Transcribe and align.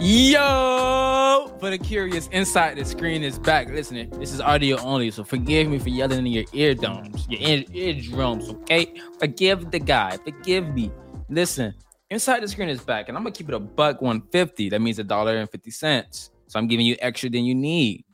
Yo, 0.00 1.54
for 1.60 1.68
the 1.68 1.76
curious, 1.76 2.28
inside 2.28 2.78
the 2.78 2.84
screen 2.86 3.22
is 3.22 3.38
back. 3.38 3.68
Listen, 3.68 4.08
this 4.18 4.32
is 4.32 4.40
audio 4.40 4.78
only, 4.78 5.10
so 5.10 5.24
forgive 5.24 5.68
me 5.68 5.78
for 5.78 5.90
yelling 5.90 6.20
in 6.20 6.32
your 6.32 6.44
eardomes, 6.44 7.30
your 7.30 7.40
ear, 7.40 7.64
eardrums. 7.74 8.48
Okay, 8.48 8.94
forgive 9.18 9.70
the 9.70 9.78
guy, 9.78 10.16
forgive 10.24 10.72
me. 10.72 10.90
Listen, 11.28 11.74
inside 12.08 12.42
the 12.42 12.48
screen 12.48 12.70
is 12.70 12.80
back, 12.80 13.10
and 13.10 13.18
I'm 13.18 13.24
gonna 13.24 13.34
keep 13.34 13.50
it 13.50 13.54
a 13.54 13.60
buck 13.60 14.00
150. 14.00 14.70
That 14.70 14.80
means 14.80 14.98
a 14.98 15.04
dollar 15.04 15.36
and 15.36 15.50
fifty 15.50 15.70
cents. 15.70 16.30
So 16.46 16.58
I'm 16.58 16.66
giving 16.66 16.86
you 16.86 16.96
extra 17.00 17.28
than 17.28 17.44
you 17.44 17.54
need. 17.54 18.06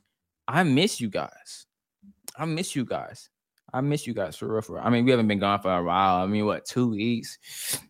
I 0.48 0.64
miss 0.64 1.00
you 1.00 1.08
guys. 1.08 1.66
I 2.36 2.46
miss 2.46 2.74
you 2.74 2.84
guys. 2.84 3.30
I 3.72 3.80
miss 3.80 4.06
you 4.06 4.14
guys 4.14 4.36
for 4.36 4.52
real. 4.52 4.62
For 4.62 4.74
real. 4.74 4.82
I 4.84 4.90
mean, 4.90 5.04
we 5.04 5.10
haven't 5.10 5.28
been 5.28 5.38
gone 5.38 5.60
for 5.60 5.72
a 5.72 5.82
while. 5.82 6.22
I 6.22 6.26
mean, 6.26 6.46
what 6.46 6.64
two 6.64 6.90
weeks? 6.90 7.38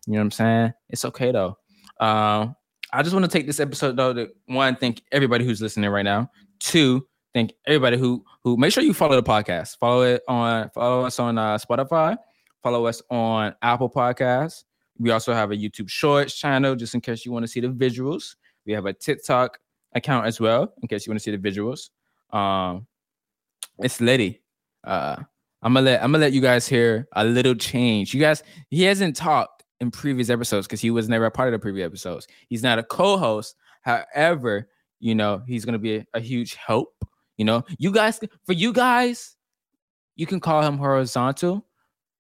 You 0.06 0.14
know 0.14 0.18
what 0.18 0.24
I'm 0.24 0.30
saying? 0.30 0.72
It's 0.88 1.04
okay 1.04 1.32
though. 1.32 1.56
Um, 2.00 2.56
I 2.92 3.02
just 3.02 3.14
want 3.14 3.24
to 3.24 3.30
take 3.30 3.46
this 3.46 3.60
episode 3.60 3.96
though 3.96 4.12
to 4.12 4.30
one, 4.46 4.76
thank 4.76 5.02
everybody 5.12 5.44
who's 5.44 5.60
listening 5.60 5.90
right 5.90 6.02
now. 6.02 6.30
Two, 6.58 7.06
thank 7.34 7.52
everybody 7.66 7.96
who 7.96 8.24
who 8.42 8.56
make 8.56 8.72
sure 8.72 8.82
you 8.82 8.94
follow 8.94 9.16
the 9.16 9.22
podcast. 9.22 9.78
Follow 9.78 10.02
it 10.02 10.22
on 10.28 10.70
follow 10.70 11.04
us 11.04 11.18
on 11.18 11.38
uh, 11.38 11.58
Spotify. 11.58 12.16
Follow 12.62 12.86
us 12.86 13.00
on 13.10 13.54
Apple 13.62 13.88
Podcasts. 13.88 14.64
We 14.98 15.10
also 15.10 15.32
have 15.32 15.50
a 15.50 15.56
YouTube 15.56 15.88
Shorts 15.88 16.34
channel 16.34 16.74
just 16.74 16.94
in 16.94 17.00
case 17.00 17.24
you 17.24 17.32
want 17.32 17.44
to 17.44 17.48
see 17.48 17.60
the 17.60 17.68
visuals. 17.68 18.36
We 18.66 18.72
have 18.74 18.86
a 18.86 18.92
TikTok 18.92 19.58
account 19.94 20.26
as 20.26 20.40
well 20.40 20.72
in 20.82 20.88
case 20.88 21.06
you 21.06 21.10
want 21.10 21.20
to 21.20 21.24
see 21.24 21.34
the 21.34 21.38
visuals. 21.38 21.90
Um, 22.36 22.86
it's 23.78 24.00
Liddy. 24.00 24.42
Uh, 24.84 25.16
I'm 25.62 25.74
gonna 25.74 25.84
let 25.86 26.02
I'm 26.02 26.12
gonna 26.12 26.24
let 26.24 26.32
you 26.32 26.40
guys 26.40 26.66
hear 26.66 27.06
a 27.12 27.24
little 27.24 27.54
change. 27.54 28.14
You 28.14 28.20
guys, 28.20 28.42
he 28.70 28.82
hasn't 28.84 29.16
talked 29.16 29.64
in 29.80 29.90
previous 29.90 30.30
episodes 30.30 30.66
because 30.66 30.80
he 30.80 30.90
was 30.90 31.08
never 31.08 31.26
a 31.26 31.30
part 31.30 31.48
of 31.48 31.52
the 31.52 31.58
previous 31.58 31.84
episodes. 31.86 32.26
He's 32.48 32.62
not 32.62 32.78
a 32.78 32.82
co-host. 32.82 33.56
However, 33.82 34.68
you 35.00 35.14
know, 35.14 35.42
he's 35.46 35.64
gonna 35.64 35.78
be 35.78 35.96
a, 35.96 36.06
a 36.14 36.20
huge 36.20 36.54
help. 36.54 37.04
You 37.36 37.44
know, 37.44 37.64
you 37.78 37.92
guys 37.92 38.20
for 38.44 38.52
you 38.52 38.72
guys, 38.72 39.36
you 40.16 40.26
can 40.26 40.40
call 40.40 40.62
him 40.62 40.78
horizontal. 40.78 41.66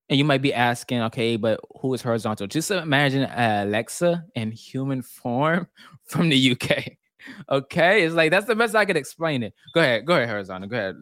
And 0.08 0.18
you 0.18 0.24
might 0.24 0.42
be 0.42 0.52
asking, 0.52 1.02
okay, 1.02 1.36
but 1.36 1.60
who 1.80 1.94
is 1.94 2.02
horizontal? 2.02 2.48
Just 2.48 2.72
imagine 2.72 3.30
Alexa 3.30 4.24
in 4.34 4.50
human 4.50 5.02
form 5.02 5.68
from 6.04 6.28
the 6.28 6.52
UK. 6.52 6.96
Okay, 7.48 8.02
it's 8.02 8.14
like 8.14 8.32
that's 8.32 8.46
the 8.46 8.56
best 8.56 8.74
I 8.74 8.84
could 8.84 8.96
explain 8.96 9.44
it. 9.44 9.54
Go 9.72 9.80
ahead, 9.80 10.06
go 10.06 10.14
ahead, 10.14 10.28
horizontal. 10.28 10.68
Go 10.68 10.76
ahead. 10.76 10.96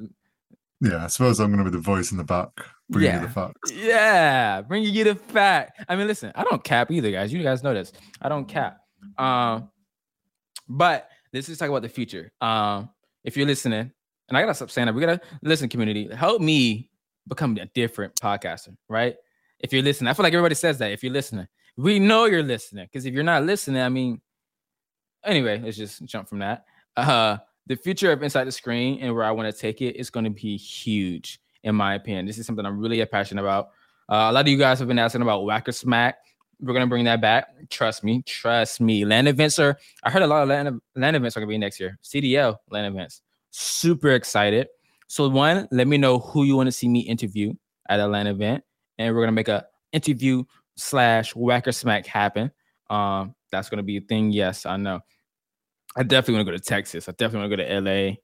Yeah, 0.80 1.04
I 1.04 1.08
suppose 1.08 1.40
I'm 1.40 1.52
going 1.52 1.64
to 1.64 1.70
be 1.70 1.76
the 1.76 1.82
voice 1.82 2.12
in 2.12 2.18
the 2.18 2.24
back, 2.24 2.50
bringing 2.88 3.10
yeah. 3.10 3.20
you 3.20 3.26
the 3.26 3.32
facts. 3.32 3.72
Yeah, 3.72 4.62
bringing 4.62 4.94
you 4.94 5.04
the 5.04 5.16
fact. 5.16 5.84
I 5.88 5.96
mean, 5.96 6.06
listen, 6.06 6.30
I 6.34 6.44
don't 6.44 6.62
cap 6.62 6.90
either, 6.90 7.10
guys. 7.10 7.32
You 7.32 7.42
guys 7.42 7.62
know 7.62 7.74
this. 7.74 7.92
I 8.22 8.28
don't 8.28 8.46
cap. 8.46 8.78
Um, 9.16 9.70
but 10.68 11.08
let's 11.32 11.48
just 11.48 11.58
talk 11.58 11.68
about 11.68 11.82
the 11.82 11.88
future. 11.88 12.32
Um, 12.40 12.90
if 13.24 13.36
you're 13.36 13.46
listening, 13.46 13.90
and 14.28 14.36
I 14.36 14.42
gotta 14.42 14.54
stop 14.54 14.70
saying 14.70 14.86
that, 14.86 14.94
we 14.94 15.00
gotta 15.00 15.20
listen, 15.42 15.68
community. 15.68 16.08
Help 16.14 16.40
me 16.40 16.90
become 17.26 17.56
a 17.58 17.66
different 17.66 18.14
podcaster, 18.16 18.76
right? 18.88 19.16
If 19.60 19.72
you're 19.72 19.82
listening, 19.82 20.08
I 20.08 20.14
feel 20.14 20.22
like 20.22 20.32
everybody 20.32 20.54
says 20.54 20.78
that. 20.78 20.92
If 20.92 21.02
you're 21.02 21.12
listening, 21.12 21.48
we 21.76 21.98
know 21.98 22.26
you're 22.26 22.42
listening. 22.42 22.86
Because 22.86 23.06
if 23.06 23.14
you're 23.14 23.24
not 23.24 23.44
listening, 23.44 23.82
I 23.82 23.88
mean, 23.88 24.20
anyway, 25.24 25.60
let's 25.62 25.76
just 25.76 26.04
jump 26.04 26.28
from 26.28 26.40
that. 26.40 26.64
Uh, 26.96 27.38
the 27.68 27.76
future 27.76 28.10
of 28.10 28.22
Inside 28.22 28.44
the 28.44 28.52
Screen 28.52 28.98
and 29.00 29.14
where 29.14 29.24
I 29.24 29.30
want 29.30 29.54
to 29.54 29.58
take 29.58 29.80
it 29.80 29.96
is 29.96 30.10
going 30.10 30.24
to 30.24 30.30
be 30.30 30.56
huge, 30.56 31.40
in 31.62 31.74
my 31.74 31.94
opinion. 31.94 32.26
This 32.26 32.38
is 32.38 32.46
something 32.46 32.64
I'm 32.64 32.78
really 32.78 33.04
passionate 33.06 33.42
about. 33.42 33.68
Uh, 34.08 34.28
a 34.30 34.32
lot 34.32 34.40
of 34.40 34.48
you 34.48 34.56
guys 34.56 34.78
have 34.78 34.88
been 34.88 34.98
asking 34.98 35.22
about 35.22 35.44
Whacker 35.44 35.72
Smack. 35.72 36.16
We're 36.60 36.72
gonna 36.72 36.88
bring 36.88 37.04
that 37.04 37.20
back. 37.20 37.46
Trust 37.70 38.02
me, 38.02 38.22
trust 38.22 38.80
me. 38.80 39.04
Land 39.04 39.28
events 39.28 39.60
are. 39.60 39.78
I 40.02 40.10
heard 40.10 40.22
a 40.22 40.26
lot 40.26 40.42
of 40.42 40.48
land, 40.48 40.80
land 40.96 41.14
events 41.14 41.36
are 41.36 41.40
gonna 41.40 41.50
be 41.50 41.58
next 41.58 41.78
year. 41.78 41.98
CDL 42.02 42.56
land 42.70 42.86
events. 42.86 43.22
Super 43.50 44.10
excited. 44.10 44.66
So 45.06 45.28
one, 45.28 45.68
let 45.70 45.86
me 45.86 45.98
know 45.98 46.18
who 46.18 46.44
you 46.44 46.56
want 46.56 46.66
to 46.66 46.72
see 46.72 46.88
me 46.88 47.00
interview 47.00 47.52
at 47.88 48.00
a 48.00 48.06
land 48.08 48.28
event, 48.28 48.64
and 48.98 49.14
we're 49.14 49.22
gonna 49.22 49.32
make 49.32 49.48
a 49.48 49.66
interview 49.92 50.42
slash 50.74 51.36
Whacker 51.36 51.70
Smack 51.70 52.06
happen. 52.06 52.50
Um, 52.90 53.36
that's 53.52 53.68
gonna 53.68 53.84
be 53.84 53.98
a 53.98 54.00
thing. 54.00 54.32
Yes, 54.32 54.66
I 54.66 54.76
know. 54.78 55.00
I 55.98 56.04
definitely 56.04 56.34
want 56.34 56.46
to 56.46 56.52
go 56.52 56.56
to 56.56 56.62
Texas. 56.62 57.08
I 57.08 57.12
definitely 57.12 57.40
want 57.40 57.50
to 57.50 57.56
go 57.56 57.82
to 57.82 57.90
LA. 57.90 58.14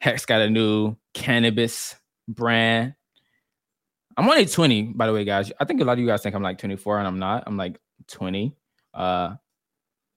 Hex 0.00 0.24
got 0.24 0.40
a 0.40 0.48
new 0.48 0.96
cannabis 1.12 1.96
brand. 2.28 2.94
I'm 4.16 4.28
only 4.28 4.46
20, 4.46 4.82
by 4.94 5.06
the 5.06 5.12
way, 5.12 5.24
guys. 5.24 5.50
I 5.60 5.64
think 5.64 5.80
a 5.80 5.84
lot 5.84 5.94
of 5.94 5.98
you 5.98 6.06
guys 6.06 6.22
think 6.22 6.36
I'm 6.36 6.42
like 6.42 6.58
24 6.58 6.98
and 6.98 7.08
I'm 7.08 7.18
not. 7.18 7.44
I'm 7.46 7.56
like 7.56 7.80
20. 8.08 8.54
Uh 8.94 9.34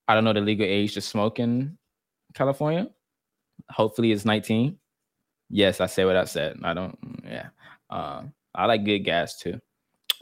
I 0.08 0.14
don't 0.14 0.24
know 0.24 0.34
the 0.34 0.42
legal 0.42 0.66
age 0.66 0.94
to 0.94 1.02
smoke 1.02 1.40
in 1.40 1.78
California. 2.36 2.90
Hopefully 3.72 4.12
it's 4.12 4.26
19. 4.26 4.78
Yes, 5.50 5.82
I 5.82 5.88
say 5.88 6.06
what 6.06 6.16
I 6.16 6.26
said. 6.26 6.60
I 6.64 6.74
don't 6.74 6.98
yeah. 7.26 7.48
Uh, 7.90 8.24
I 8.54 8.66
like 8.66 8.84
good 8.84 9.00
gas 9.00 9.38
too. 9.38 9.60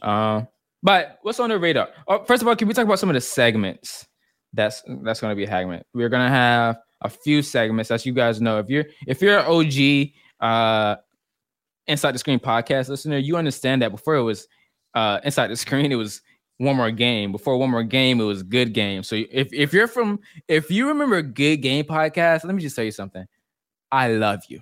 Um, 0.02 0.48
but 0.84 1.20
what's 1.22 1.40
on 1.40 1.50
the 1.50 1.60
radar? 1.60 1.90
Oh, 2.08 2.24
first 2.24 2.42
of 2.42 2.48
all, 2.48 2.56
can 2.56 2.68
we 2.68 2.74
talk 2.74 2.86
about 2.86 3.00
some 3.00 3.10
of 3.10 3.14
the 3.14 3.22
segments 3.22 4.08
that's 4.54 4.84
that's 5.04 5.22
going 5.22 5.32
to 5.32 5.36
be 5.36 5.44
a 5.44 5.48
segment. 5.48 5.86
We're 5.94 6.10
going 6.10 6.26
to 6.26 6.32
have 6.32 6.78
a 7.02 7.10
few 7.10 7.42
segments, 7.42 7.92
as 7.92 8.06
you 8.06 8.14
guys 8.14 8.42
know. 8.42 8.60
If 8.60 8.70
you're 8.70 8.86
if 9.08 9.22
you're 9.22 9.40
an 9.40 9.46
OG 9.46 10.12
uh, 10.40 10.96
Inside 11.88 12.14
the 12.14 12.20
Screen 12.20 12.40
podcast 12.40 12.90
listener, 12.90 13.18
you 13.18 13.38
understand 13.38 13.82
that 13.82 13.92
before 13.92 14.16
it 14.16 14.24
was 14.24 14.48
uh, 14.94 15.20
Inside 15.24 15.48
the 15.48 15.56
Screen, 15.56 15.92
it 15.92 15.96
was 15.96 16.22
one 16.58 16.76
more 16.76 16.92
game. 16.92 17.32
Before 17.32 17.58
one 17.58 17.72
more 17.72 17.84
game, 17.84 18.20
it 18.22 18.26
was 18.26 18.44
good 18.44 18.74
game. 18.74 19.04
So 19.04 19.16
if 19.32 19.52
if 19.52 19.74
you're 19.74 19.88
from 19.88 20.20
if 20.48 20.70
you 20.70 20.88
remember 20.88 21.22
good 21.22 21.58
game 21.58 21.86
podcast, 21.86 22.44
let 22.44 22.54
me 22.54 22.62
just 22.62 22.76
tell 22.76 22.86
you 22.86 22.92
something. 22.92 23.26
I 23.92 24.10
love 24.10 24.42
you, 24.48 24.62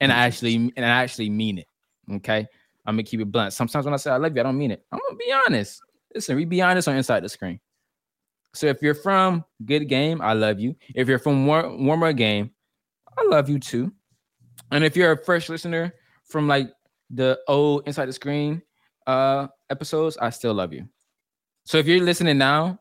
and 0.00 0.12
I 0.12 0.26
actually 0.26 0.54
and 0.54 0.84
I 0.84 1.02
actually 1.02 1.30
mean 1.30 1.58
it. 1.58 1.66
Okay, 2.10 2.46
I'm 2.86 2.94
gonna 2.94 3.02
keep 3.02 3.20
it 3.20 3.30
blunt. 3.30 3.52
Sometimes 3.52 3.84
when 3.84 3.94
I 3.94 3.98
say 3.98 4.10
I 4.10 4.16
love 4.16 4.34
you, 4.34 4.40
I 4.40 4.44
don't 4.44 4.58
mean 4.58 4.70
it. 4.70 4.84
I'm 4.90 4.98
gonna 4.98 5.16
be 5.16 5.32
honest. 5.46 5.82
Listen, 6.14 6.36
we 6.36 6.44
be 6.44 6.62
honest 6.62 6.88
on 6.88 6.96
Inside 6.96 7.22
the 7.22 7.28
Screen. 7.28 7.60
So 8.54 8.66
if 8.66 8.82
you're 8.82 8.94
from 8.94 9.44
Good 9.64 9.88
Game, 9.88 10.20
I 10.20 10.32
love 10.32 10.58
you. 10.58 10.74
If 10.94 11.08
you're 11.08 11.18
from 11.18 11.46
War- 11.46 11.76
Warmer 11.76 12.12
Game, 12.12 12.50
I 13.16 13.24
love 13.26 13.48
you 13.48 13.58
too. 13.58 13.92
And 14.72 14.84
if 14.84 14.96
you're 14.96 15.12
a 15.12 15.16
fresh 15.16 15.48
listener 15.48 15.94
from 16.24 16.48
like 16.48 16.72
the 17.10 17.38
old 17.48 17.86
Inside 17.86 18.06
the 18.06 18.12
Screen 18.12 18.62
uh 19.06 19.48
episodes, 19.70 20.16
I 20.18 20.30
still 20.30 20.54
love 20.54 20.72
you. 20.72 20.88
So 21.64 21.78
if 21.78 21.86
you're 21.86 22.04
listening 22.04 22.38
now, 22.38 22.80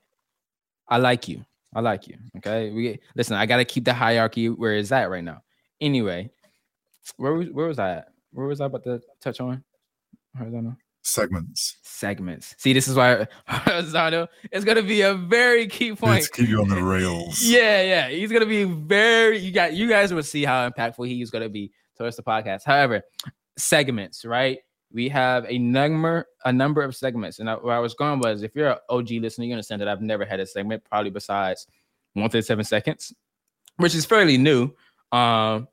I 0.87 0.97
like 0.97 1.27
you. 1.27 1.45
I 1.73 1.81
like 1.81 2.07
you. 2.07 2.17
Okay. 2.37 2.71
We 2.71 2.99
listen, 3.15 3.35
I 3.35 3.45
gotta 3.45 3.65
keep 3.65 3.85
the 3.85 3.93
hierarchy 3.93 4.49
where 4.49 4.75
it's 4.75 4.91
at 4.91 5.09
right 5.09 5.23
now. 5.23 5.43
Anyway, 5.79 6.31
where 7.17 7.33
was 7.33 7.49
where 7.51 7.67
was 7.67 7.79
I 7.79 7.97
at? 7.97 8.07
Where 8.31 8.47
was 8.47 8.61
I 8.61 8.65
about 8.65 8.83
to 8.83 9.01
touch 9.21 9.39
on? 9.39 9.63
Know 10.39 10.75
segments. 11.09 11.77
Segments. 11.83 12.55
See, 12.57 12.73
this 12.73 12.87
is 12.87 12.95
why 12.95 13.27
Zano 13.49 14.27
is 14.51 14.63
gonna 14.63 14.81
be 14.81 15.01
a 15.01 15.13
very 15.13 15.67
key 15.67 15.93
point. 15.93 16.15
Let's 16.15 16.29
keep 16.29 16.49
you 16.49 16.61
on 16.61 16.69
the 16.69 16.81
rails. 16.81 17.41
Yeah, 17.43 17.81
yeah. 17.81 18.09
He's 18.09 18.31
gonna 18.31 18.45
be 18.45 18.63
very. 18.63 19.39
You 19.39 19.51
got. 19.51 19.73
You 19.73 19.89
guys 19.89 20.13
will 20.13 20.23
see 20.23 20.45
how 20.45 20.69
impactful 20.69 21.07
he's 21.07 21.29
gonna 21.29 21.49
be 21.49 21.71
towards 21.97 22.15
the 22.15 22.23
podcast. 22.23 22.61
However, 22.65 23.01
segments. 23.57 24.25
Right. 24.25 24.59
We 24.91 25.07
have 25.09 25.45
a 25.47 25.59
number, 25.59 26.25
a 26.45 26.51
number 26.51 26.81
of 26.81 26.95
segments, 26.95 27.37
and 27.37 27.47
I, 27.47 27.53
where 27.55 27.75
I 27.75 27.79
was 27.79 27.93
going 27.93 28.19
was, 28.21 28.41
if 28.41 28.55
you're 28.55 28.71
an 28.71 28.77
OG 28.89 29.11
listener, 29.11 29.45
you 29.45 29.53
understand 29.53 29.81
that 29.81 29.87
I've 29.87 30.01
never 30.01 30.25
had 30.25 30.39
a 30.39 30.47
segment, 30.47 30.83
probably 30.83 31.11
besides 31.11 31.67
one 32.13 32.27
thirty 32.29 32.41
seven 32.41 32.65
seconds, 32.65 33.13
which 33.77 33.93
is 33.93 34.05
fairly 34.05 34.37
new. 34.37 34.71
Um, 35.11 35.67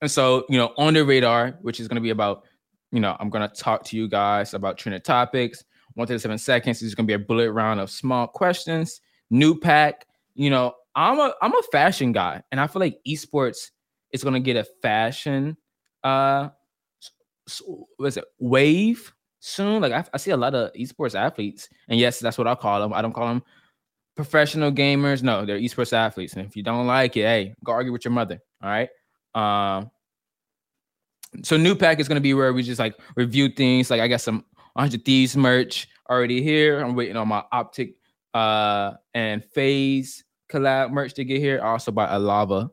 and 0.00 0.10
so 0.10 0.44
you 0.48 0.58
know, 0.58 0.72
on 0.76 0.94
the 0.94 1.04
radar, 1.04 1.58
which 1.62 1.78
is 1.78 1.86
going 1.86 1.96
to 1.96 2.00
be 2.02 2.10
about 2.10 2.44
you 2.92 3.00
know, 3.00 3.16
I'm 3.18 3.30
gonna 3.30 3.48
talk 3.48 3.84
to 3.84 3.96
you 3.96 4.08
guys 4.08 4.54
about 4.54 4.78
trending 4.78 5.02
topics. 5.02 5.64
One 5.94 6.06
to 6.06 6.18
seven 6.18 6.38
seconds 6.38 6.82
is 6.82 6.94
gonna 6.94 7.06
be 7.06 7.12
a 7.14 7.18
bullet 7.18 7.52
round 7.52 7.80
of 7.80 7.90
small 7.90 8.26
questions. 8.26 9.00
New 9.30 9.58
pack. 9.58 10.06
You 10.34 10.50
know, 10.50 10.74
I'm 10.94 11.18
a 11.18 11.34
I'm 11.42 11.54
a 11.54 11.62
fashion 11.72 12.12
guy, 12.12 12.42
and 12.50 12.60
I 12.60 12.66
feel 12.66 12.80
like 12.80 13.00
esports 13.06 13.70
is 14.12 14.24
gonna 14.24 14.40
get 14.40 14.56
a 14.56 14.64
fashion 14.82 15.56
uh 16.04 16.48
what's 17.96 18.16
it 18.16 18.24
wave 18.38 19.12
soon. 19.40 19.82
Like 19.82 19.92
I, 19.92 20.04
I 20.12 20.16
see 20.18 20.30
a 20.30 20.36
lot 20.36 20.54
of 20.54 20.72
esports 20.74 21.14
athletes, 21.14 21.68
and 21.88 21.98
yes, 21.98 22.20
that's 22.20 22.38
what 22.38 22.46
I 22.46 22.54
call 22.54 22.80
them. 22.80 22.92
I 22.92 23.02
don't 23.02 23.12
call 23.12 23.28
them 23.28 23.42
professional 24.16 24.72
gamers. 24.72 25.22
No, 25.22 25.46
they're 25.46 25.58
esports 25.60 25.92
athletes. 25.92 26.34
And 26.34 26.46
if 26.46 26.56
you 26.56 26.62
don't 26.62 26.86
like 26.86 27.16
it, 27.16 27.22
hey, 27.22 27.54
go 27.64 27.72
argue 27.72 27.92
with 27.92 28.04
your 28.04 28.12
mother. 28.12 28.40
All 28.62 28.68
right. 28.68 28.88
Um, 29.34 29.90
so 31.42 31.56
new 31.56 31.74
pack 31.74 32.00
is 32.00 32.08
gonna 32.08 32.20
be 32.20 32.34
where 32.34 32.52
we 32.52 32.62
just 32.62 32.78
like 32.78 32.96
review 33.16 33.48
things. 33.48 33.90
Like 33.90 34.00
I 34.00 34.08
got 34.08 34.20
some 34.20 34.44
100 34.74 35.04
Thieves 35.04 35.36
merch 35.36 35.88
already 36.08 36.42
here. 36.42 36.80
I'm 36.80 36.94
waiting 36.94 37.16
on 37.16 37.28
my 37.28 37.42
OpTic 37.52 37.94
uh 38.34 38.92
and 39.14 39.44
FaZe 39.54 40.24
collab 40.50 40.90
merch 40.90 41.14
to 41.14 41.24
get 41.24 41.40
here. 41.40 41.60
I 41.62 41.68
also 41.68 41.92
bought 41.92 42.12
a 42.12 42.18
lava, 42.18 42.70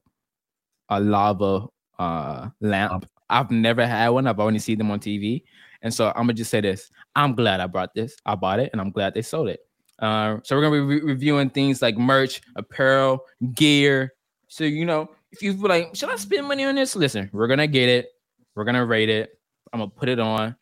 a 0.90 1.00
lava 1.00 1.68
uh 2.00 2.50
lamp. 2.62 3.10
I've 3.30 3.52
never 3.52 3.86
had 3.86 4.10
one. 4.10 4.28
I've 4.28 4.40
only 4.40 4.60
seen 4.60 4.78
them 4.78 4.92
on 4.92 5.00
TV. 5.00 5.44
And 5.82 5.94
so 5.94 6.08
I'm 6.10 6.24
gonna 6.24 6.34
just 6.34 6.52
say 6.52 6.62
this. 6.62 6.90
I'm 7.16 7.36
glad 7.36 7.60
I 7.60 7.68
brought 7.68 7.94
this. 7.94 8.16
I 8.26 8.36
bought 8.36 8.60
it 8.60 8.70
and 8.72 8.82
I'm 8.82 8.92
glad 8.92 9.14
they 9.14 9.22
sold 9.22 9.50
it. 9.50 9.60
Uh, 10.00 10.38
so 10.44 10.56
we're 10.56 10.62
gonna 10.62 10.76
be 10.76 10.80
re- 10.82 11.14
reviewing 11.14 11.50
things 11.50 11.82
like 11.82 11.98
merch, 11.98 12.42
apparel, 12.56 13.20
gear. 13.54 14.14
So 14.48 14.64
you 14.64 14.86
know, 14.86 15.10
if 15.32 15.42
you 15.42 15.54
like, 15.54 15.96
should 15.96 16.10
I 16.10 16.16
spend 16.16 16.48
money 16.48 16.66
on 16.66 16.76
this? 16.76 16.96
Listen, 16.96 17.30
we're 17.34 17.48
gonna 17.48 17.68
get 17.68 17.90
it. 17.90 18.15
We're 18.56 18.64
gonna 18.64 18.86
rate 18.86 19.10
it. 19.10 19.40
I'm 19.74 19.80
gonna 19.80 19.92
put 19.92 20.10
it 20.10 20.20
on, 20.20 20.56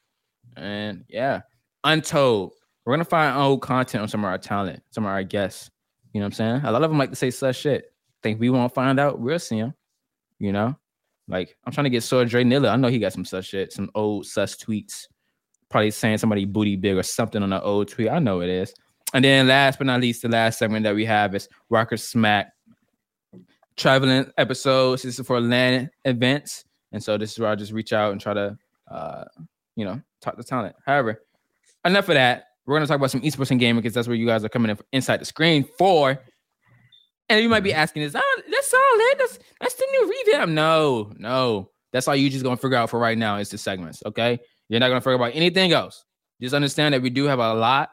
and 0.58 1.04
yeah, 1.08 1.42
untold. 1.84 2.54
We're 2.86 2.94
gonna 2.94 3.06
find 3.06 3.38
old 3.38 3.62
content 3.62 4.02
on 4.02 4.08
some 4.08 4.22
of 4.22 4.26
our 4.26 4.38
talent, 4.38 4.82
some 4.92 5.06
of 5.06 5.12
our 5.12 5.24
guests. 5.24 5.70
You 6.14 6.20
know 6.20 6.26
what 6.26 6.40
I'm 6.40 6.62
saying? 6.62 6.62
A 6.66 6.72
lot 6.72 6.84
of 6.84 6.90
them 6.90 6.98
like 6.98 7.10
to 7.12 7.16
say 7.16 7.32
such 7.32 7.58
shit. 7.58 7.94
Think 8.22 8.40
we 8.40 8.50
won't 8.50 8.74
find 8.74 9.00
out? 9.00 9.20
We'll 9.20 9.40
see 9.40 9.60
them. 9.60 9.74
You 10.40 10.52
know, 10.52 10.76
like 11.28 11.56
I'm 11.66 11.74
trying 11.74 11.86
to 11.86 11.90
get 11.90 12.04
Soy 12.04 12.26
Dre 12.26 12.44
Nilla. 12.44 12.70
I 12.70 12.76
know 12.76 12.88
he 12.88 13.00
got 13.00 13.14
some 13.14 13.26
such 13.26 13.46
shit, 13.46 13.72
some 13.72 13.90
old 13.96 14.26
sus 14.26 14.56
tweets. 14.56 15.08
Probably 15.70 15.92
saying 15.92 16.20
somebody 16.20 16.46
booty 16.46 16.76
big 16.76 16.98
or 16.98 17.04
something 17.04 17.42
on 17.42 17.54
an 17.54 17.62
old 17.64 17.88
tweet. 17.88 18.10
I 18.10 18.20
know 18.20 18.42
it 18.42 18.50
is. 18.50 18.74
And 19.14 19.24
then 19.24 19.48
last 19.48 19.78
but 19.78 19.88
not 19.88 20.02
least, 20.02 20.24
the 20.24 20.30
last 20.30 20.60
segment 20.60 20.84
that 20.84 20.96
we 20.96 21.06
have 21.06 21.36
is 21.36 21.48
Rocker 21.70 21.98
Smack 21.98 22.52
traveling 23.76 24.32
episodes. 24.38 25.04
This 25.04 25.20
is 25.20 25.26
for 25.26 25.40
land 25.40 25.90
events. 26.06 26.66
And 26.94 27.04
so 27.04 27.18
this 27.18 27.34
is 27.34 27.40
where 27.40 27.50
I 27.50 27.56
just 27.56 27.74
reach 27.74 27.92
out 27.92 28.12
and 28.12 28.22
try 28.22 28.34
to, 28.34 28.58
uh, 28.90 29.26
you 29.76 29.84
know, 29.84 30.02
talk 30.22 30.38
to 30.38 30.44
talent. 30.44 30.76
However, 30.86 31.22
enough 31.84 32.08
of 32.08 32.16
that. 32.16 32.46
We're 32.66 32.76
going 32.76 32.84
to 32.84 32.88
talk 32.88 32.96
about 32.98 33.12
some 33.12 33.22
esports 33.22 33.52
and 33.52 33.60
gaming 33.60 33.82
because 33.82 33.94
that's 33.94 34.08
where 34.08 34.16
you 34.16 34.26
guys 34.26 34.46
are 34.46 34.50
coming 34.50 34.72
in 34.72 34.78
inside 34.94 35.20
the 35.20 35.26
screen 35.26 35.68
for. 35.78 36.18
And 37.28 37.42
you 37.42 37.50
might 37.50 37.64
be 37.64 37.74
asking, 37.74 38.04
"Is 38.04 38.16
oh, 38.16 38.42
that's 38.50 38.74
all 38.74 38.80
it? 38.82 39.18
That's 39.18 39.40
that's 39.60 39.76
the 39.76 39.86
new 39.92 40.14
revamp?" 40.28 40.52
No, 40.52 41.12
no, 41.18 41.72
that's 41.92 42.08
all 42.08 42.16
you 42.16 42.30
just 42.30 42.44
gonna 42.44 42.58
figure 42.58 42.78
out 42.78 42.90
for 42.90 43.00
right 43.00 43.18
now 43.18 43.38
is 43.38 43.50
the 43.50 43.58
segments. 43.58 44.04
Okay, 44.06 44.40
you're 44.70 44.80
not 44.80 44.90
gonna 44.90 45.02
figure 45.02 45.22
out 45.22 45.32
anything 45.34 45.72
else. 45.72 46.06
Just 46.42 46.54
understand 46.54 46.94
that 46.94 47.02
we 47.02 47.10
do 47.10 47.26
have 47.26 47.40
a 47.40 47.54
lot 47.54 47.90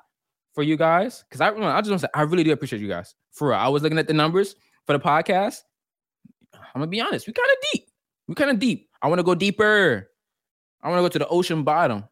for 0.53 0.63
you 0.63 0.77
guys. 0.77 1.25
Because 1.29 1.41
I, 1.41 1.49
I 1.49 1.81
just 1.81 1.91
want 1.91 2.01
to 2.01 2.07
say, 2.07 2.09
I 2.13 2.23
really 2.23 2.45
do 2.45 2.53
appreciate 2.53 2.83
you 2.83 2.89
guys. 2.89 3.15
For 3.33 3.49
real, 3.49 3.59
I 3.59 3.69
was 3.69 3.83
looking 3.83 3.99
at 3.99 4.09
the 4.09 4.15
numbers 4.15 4.57
for 4.87 4.93
the 4.93 5.01
podcast. 5.03 5.61
I'm 6.53 6.81
gonna 6.81 6.89
be 6.89 7.01
honest, 7.01 7.27
we 7.27 7.33
kind 7.33 7.51
of 7.51 7.57
deep. 7.73 7.89
We 8.29 8.35
kind 8.35 8.51
of 8.51 8.59
deep. 8.59 8.90
I 9.03 9.09
want 9.09 9.19
to 9.19 9.23
go 9.23 9.35
deeper. 9.35 10.11
I 10.83 10.89
want 10.89 10.99
to 10.99 11.03
go 11.03 11.09
to 11.09 11.19
the 11.19 11.29
ocean 11.29 11.63
bottom, 11.63 12.05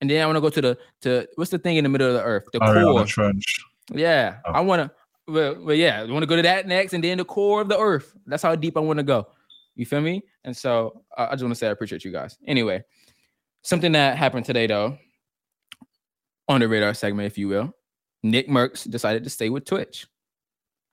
and 0.00 0.08
then 0.10 0.22
I 0.22 0.26
want 0.26 0.36
to 0.36 0.40
go 0.40 0.50
to 0.50 0.60
the 0.60 0.78
to 1.02 1.28
what's 1.36 1.50
the 1.50 1.58
thing 1.58 1.76
in 1.76 1.84
the 1.84 1.90
middle 1.90 2.08
of 2.08 2.14
the 2.14 2.22
earth? 2.22 2.44
The 2.52 2.60
Ariana 2.60 2.92
core. 2.92 3.04
Trench. 3.06 3.44
Yeah, 3.92 4.38
Oh. 4.46 4.52
I 4.52 4.60
want 4.60 4.82
to. 4.82 4.90
Well, 5.26 5.56
well, 5.64 5.74
yeah, 5.74 6.02
I 6.02 6.04
want 6.10 6.22
to 6.22 6.26
go 6.26 6.36
to 6.36 6.42
that 6.42 6.66
next, 6.68 6.92
and 6.92 7.02
then 7.02 7.18
the 7.18 7.24
core 7.24 7.62
of 7.62 7.68
the 7.68 7.78
earth. 7.78 8.14
That's 8.26 8.42
how 8.42 8.54
deep 8.54 8.76
I 8.76 8.80
want 8.80 8.98
to 8.98 9.02
go. 9.02 9.26
You 9.74 9.86
feel 9.86 10.00
me? 10.00 10.22
And 10.44 10.56
so 10.56 11.02
uh, 11.16 11.28
I 11.30 11.32
just 11.32 11.42
want 11.42 11.52
to 11.52 11.58
say 11.58 11.66
I 11.68 11.70
appreciate 11.70 12.04
you 12.04 12.12
guys. 12.12 12.36
Anyway, 12.46 12.84
something 13.62 13.92
that 13.92 14.16
happened 14.16 14.44
today 14.46 14.66
though, 14.66 14.98
on 16.48 16.60
the 16.60 16.68
radar 16.68 16.94
segment, 16.94 17.26
if 17.26 17.38
you 17.38 17.48
will, 17.48 17.74
Nickmercs 18.24 18.88
decided 18.88 19.24
to 19.24 19.30
stay 19.30 19.48
with 19.50 19.64
Twitch. 19.64 20.06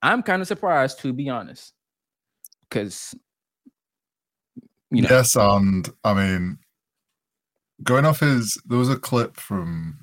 I'm 0.02 0.24
kind 0.24 0.42
of 0.42 0.48
surprised, 0.48 1.00
to 1.02 1.14
be 1.14 1.30
honest, 1.30 1.74
because 2.68 3.14
you 4.92 5.02
know, 5.02 5.08
Yes, 5.10 5.36
and 5.36 5.90
I 6.04 6.14
mean, 6.14 6.58
going 7.84 8.06
off 8.06 8.20
his, 8.20 8.62
there 8.66 8.78
was 8.78 8.90
a 8.90 8.98
clip 8.98 9.38
from 9.38 9.98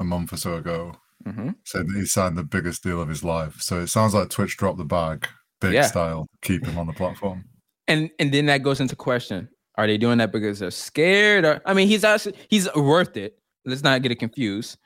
a 0.00 0.04
month 0.04 0.32
or 0.32 0.36
so 0.36 0.54
ago 0.54 0.96
mhm. 1.26 1.54
saying 1.64 1.86
that 1.88 1.96
he 1.98 2.06
signed 2.06 2.36
the 2.36 2.42
biggest 2.44 2.82
deal 2.82 3.00
of 3.00 3.08
his 3.08 3.22
life. 3.22 3.60
So 3.60 3.80
it 3.80 3.88
sounds 3.88 4.14
like 4.14 4.30
Twitch 4.30 4.56
dropped 4.56 4.78
the 4.78 4.84
bag, 4.84 5.28
big 5.60 5.74
Yeah. 5.74 5.82
style, 5.86 6.26
keep 6.42 6.64
him 6.64 6.78
on 6.78 6.86
the 6.86 6.92
platform. 6.94 7.44
and 7.86 8.10
and 8.18 8.32
then 8.32 8.46
that 8.46 8.62
goes 8.62 8.80
into 8.80 8.96
question: 8.96 9.48
Are 9.76 9.86
they 9.86 9.98
doing 9.98 10.18
that 10.18 10.32
because 10.32 10.58
they're 10.60 10.70
scared? 10.70 11.44
Or 11.44 11.60
I 11.66 11.74
mean, 11.74 11.88
he's 11.88 12.04
actually 12.04 12.36
he's 12.48 12.72
worth 12.74 13.16
it. 13.16 13.38
Let's 13.66 13.82
not 13.82 14.00
get 14.02 14.10
it 14.12 14.18
confused. 14.18 14.78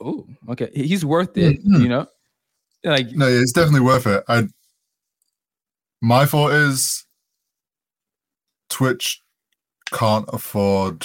Oh, 0.00 0.26
okay, 0.48 0.70
he's 0.74 1.04
worth 1.04 1.36
it. 1.36 1.64
Mhm. 1.64 1.82
You 1.82 1.88
know, 1.88 2.06
like 2.84 3.10
No, 3.12 3.28
it's 3.28 3.52
definitely 3.52 3.80
worth 3.82 4.06
it. 4.06 4.24
I 4.28 4.48
my 6.00 6.26
thought 6.26 6.52
is 6.52 7.03
Twitch 8.70 9.20
can't 9.92 10.24
afford 10.32 11.04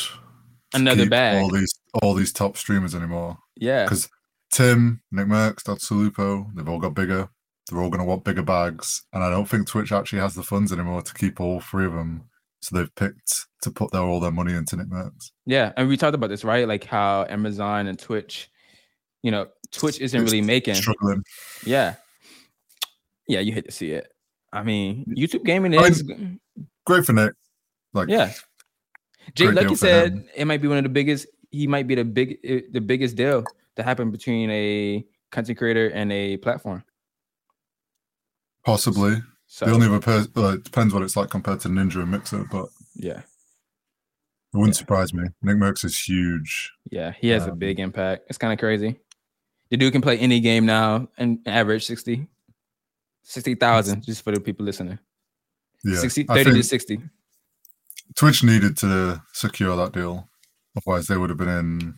Another 0.74 1.08
bag. 1.10 1.42
all 1.42 1.50
these 1.50 1.74
all 2.02 2.14
these 2.14 2.32
top 2.34 2.58
streamers 2.58 2.94
anymore. 2.96 3.38
yeah, 3.56 3.84
Because 3.84 4.10
Tim, 4.52 5.02
Nickmercs, 5.14 5.64
Dad 5.64 5.78
Salupo, 5.78 6.48
they've 6.56 6.68
all 6.70 6.80
got 6.80 6.94
bigger. 6.96 7.30
They're 7.70 7.82
all 7.82 7.90
going 7.90 8.00
to 8.00 8.06
want 8.06 8.24
bigger 8.24 8.42
bags, 8.42 9.04
and 9.14 9.24
I 9.24 9.30
don't 9.30 9.46
think 9.48 9.68
Twitch 9.68 9.92
actually 9.92 10.20
has 10.20 10.34
the 10.34 10.42
funds 10.44 10.74
anymore 10.74 11.04
to 11.04 11.14
keep 11.14 11.40
all 11.40 11.60
three 11.60 11.86
of 11.86 11.94
them. 11.94 12.24
So 12.62 12.76
they've 12.76 12.94
picked 12.96 13.46
to 13.62 13.72
put 13.72 13.92
their 13.92 14.02
all 14.02 14.20
their 14.20 14.32
money 14.32 14.54
into 14.54 14.76
Nickmercs. 14.76 15.32
yeah, 15.46 15.72
and 15.78 15.88
we 15.88 15.96
talked 15.98 16.16
about 16.16 16.30
this, 16.30 16.44
right? 16.44 16.68
Like 16.68 16.84
how 16.84 17.26
Amazon 17.30 17.88
and 17.88 17.98
Twitch, 18.00 18.50
you 19.24 19.30
know, 19.32 19.48
Twitch 19.72 20.00
isn't 20.02 20.22
It's 20.24 20.32
really 20.32 20.42
making. 20.46 20.76
Struggling. 20.76 21.24
Yeah, 21.64 21.96
yeah, 23.28 23.40
you 23.40 23.54
hate 23.54 23.66
to 23.66 23.72
see 23.72 23.92
it. 23.92 24.08
I 24.52 24.64
mean, 24.64 25.06
YouTube 25.16 25.46
gaming 25.46 25.78
I 25.78 25.84
mean, 25.84 25.92
is 25.92 26.04
Great 26.86 27.06
for 27.06 27.14
Nick. 27.14 27.34
Like 27.94 28.10
yeah. 28.10 28.32
Jay 29.36 29.48
Lucky 29.52 29.76
said 29.76 30.14
him. 30.14 30.26
it 30.36 30.46
might 30.46 30.62
be 30.62 30.68
one 30.68 30.78
of 30.78 30.84
the 30.84 30.90
biggest. 30.90 31.28
He 31.52 31.68
might 31.68 31.88
be 31.88 31.96
the 31.96 32.04
big, 32.06 32.38
eh, 32.44 32.62
the 32.72 32.82
biggest 32.82 33.16
deal 33.16 33.44
to 33.76 33.84
happen 33.84 34.12
between 34.12 34.50
a 34.52 35.06
content 35.32 35.58
creator 35.58 35.88
and 35.90 36.12
a 36.12 36.38
platform. 36.38 36.84
possibly. 38.64 39.18
So 39.48 39.66
the 39.66 39.72
only 39.74 39.88
other 39.88 40.00
person, 40.00 40.32
well, 40.36 40.50
it 40.52 40.64
depends 40.64 40.94
what 40.94 41.02
it's 41.04 41.16
like 41.16 41.30
compared 41.30 41.60
to 41.62 41.70
Ninja 41.70 42.02
and 42.04 42.12
Mixer, 42.12 42.46
but 42.52 42.68
yeah, 42.96 43.20
it 43.20 43.24
wouldn't 44.54 44.76
Yeah. 44.76 44.80
surprise 44.80 45.12
me. 45.14 45.24
Nickmercs 45.44 45.84
is 45.86 45.98
huge. 45.98 46.72
yeah, 46.92 47.14
he 47.20 47.30
has 47.30 47.48
a 47.48 47.52
Um, 47.52 47.58
big 47.58 47.80
impact. 47.80 48.26
It's 48.30 48.38
kind 48.38 48.54
of 48.54 48.60
crazy. 48.60 49.00
The 49.70 49.78
dude 49.78 49.92
can 49.94 50.02
play 50.02 50.18
any 50.20 50.40
game 50.40 50.66
now 50.68 51.10
and 51.18 51.40
average 51.48 51.86
60 51.86 52.28
60,000 53.24 54.04
just 54.04 54.24
for 54.24 54.32
the 54.34 54.40
people 54.40 54.66
listening. 54.66 54.98
Yeah, 55.84 55.98
60, 56.00 56.26
I 56.30 56.44
30 56.44 56.52
to 56.58 56.64
60. 56.64 57.02
Twitch 58.16 58.44
needed 58.44 58.78
to 58.78 59.22
secure 59.34 59.76
that 59.76 59.94
deal, 59.94 60.30
otherwise 60.76 61.08
they 61.08 61.18
would 61.18 61.30
have 61.30 61.38
been 61.38 61.48
in 61.48 61.96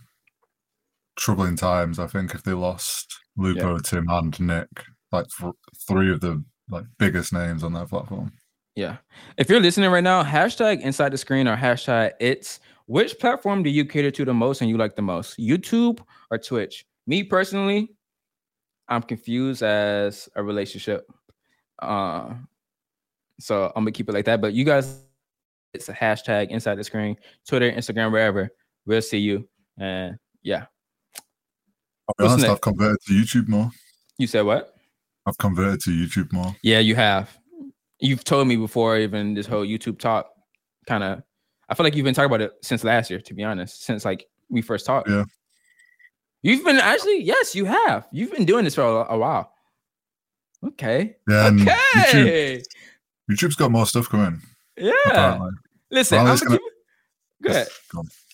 troubling 1.17 1.55
times. 1.55 1.99
I 1.99 2.07
think 2.07 2.33
if 2.33 2.43
they 2.43 2.53
lost 2.53 3.19
Lupo, 3.37 3.79
Tim, 3.79 4.07
and 4.09 4.39
Nick, 4.39 4.69
like 5.11 5.25
th- 5.39 5.53
three 5.87 6.11
of 6.11 6.21
the 6.21 6.43
like 6.69 6.85
biggest 6.97 7.33
names 7.33 7.63
on 7.63 7.73
that 7.73 7.89
platform. 7.89 8.31
Yeah. 8.75 8.97
If 9.37 9.49
you're 9.49 9.59
listening 9.59 9.91
right 9.91 10.03
now, 10.03 10.23
hashtag 10.23 10.81
inside 10.81 11.11
the 11.11 11.17
screen 11.17 11.47
or 11.47 11.57
hashtag 11.57 12.11
it's 12.19 12.59
which 12.85 13.19
platform 13.19 13.63
do 13.63 13.69
you 13.69 13.85
cater 13.85 14.11
to 14.11 14.25
the 14.25 14.33
most 14.33 14.61
and 14.61 14.69
you 14.69 14.77
like 14.77 14.95
the 14.95 15.01
most? 15.01 15.37
YouTube 15.37 15.99
or 16.29 16.37
Twitch? 16.37 16.85
Me 17.07 17.23
personally, 17.23 17.91
I'm 18.87 19.01
confused 19.01 19.63
as 19.63 20.29
a 20.35 20.43
relationship. 20.43 21.09
Uh 21.81 22.33
so 23.39 23.71
I'm 23.75 23.83
gonna 23.83 23.91
keep 23.91 24.07
it 24.07 24.13
like 24.13 24.25
that. 24.25 24.39
But 24.39 24.53
you 24.53 24.63
guys, 24.63 25.03
it's 25.73 25.89
a 25.89 25.93
hashtag 25.93 26.49
inside 26.49 26.75
the 26.75 26.83
screen, 26.83 27.17
Twitter, 27.47 27.71
Instagram, 27.71 28.11
wherever. 28.11 28.49
We'll 28.85 29.01
see 29.01 29.19
you. 29.19 29.47
And 29.77 30.17
yeah. 30.43 30.65
I'll 32.19 32.31
honest? 32.31 32.47
I've 32.47 32.61
converted 32.61 32.97
to 33.07 33.13
YouTube 33.13 33.47
more. 33.47 33.69
You 34.17 34.27
said 34.27 34.41
what? 34.41 34.73
I've 35.25 35.37
converted 35.37 35.81
to 35.81 35.91
YouTube 35.91 36.31
more. 36.33 36.55
Yeah, 36.63 36.79
you 36.79 36.95
have. 36.95 37.37
You've 37.99 38.23
told 38.23 38.47
me 38.47 38.55
before, 38.55 38.97
even 38.97 39.33
this 39.33 39.45
whole 39.45 39.65
YouTube 39.65 39.99
talk 39.99 40.29
kind 40.87 41.03
of. 41.03 41.21
I 41.69 41.75
feel 41.75 41.85
like 41.85 41.95
you've 41.95 42.03
been 42.03 42.13
talking 42.13 42.25
about 42.25 42.41
it 42.41 42.53
since 42.61 42.83
last 42.83 43.09
year, 43.09 43.21
to 43.21 43.33
be 43.33 43.43
honest, 43.43 43.83
since 43.83 44.03
like 44.03 44.25
we 44.49 44.61
first 44.61 44.85
talked. 44.85 45.09
Yeah. 45.09 45.23
You've 46.41 46.65
been 46.65 46.77
actually, 46.77 47.23
yes, 47.23 47.55
you 47.55 47.65
have. 47.65 48.07
You've 48.11 48.31
been 48.31 48.45
doing 48.45 48.65
this 48.65 48.75
for 48.75 48.81
a, 48.81 49.13
a 49.13 49.17
while. 49.17 49.53
Okay. 50.65 51.15
Yeah, 51.27 51.47
and 51.47 51.59
YouTube, 51.59 52.09
okay. 52.09 52.63
YouTube's 53.29 53.55
got 53.55 53.71
more 53.71 53.85
stuff 53.85 54.09
coming. 54.09 54.41
Yeah. 54.81 54.93
Apparently. 55.05 55.51
Listen, 55.89 56.19
I'm 56.19 56.37
gonna 56.37 56.59
Go 57.41 57.49
ahead. 57.49 57.67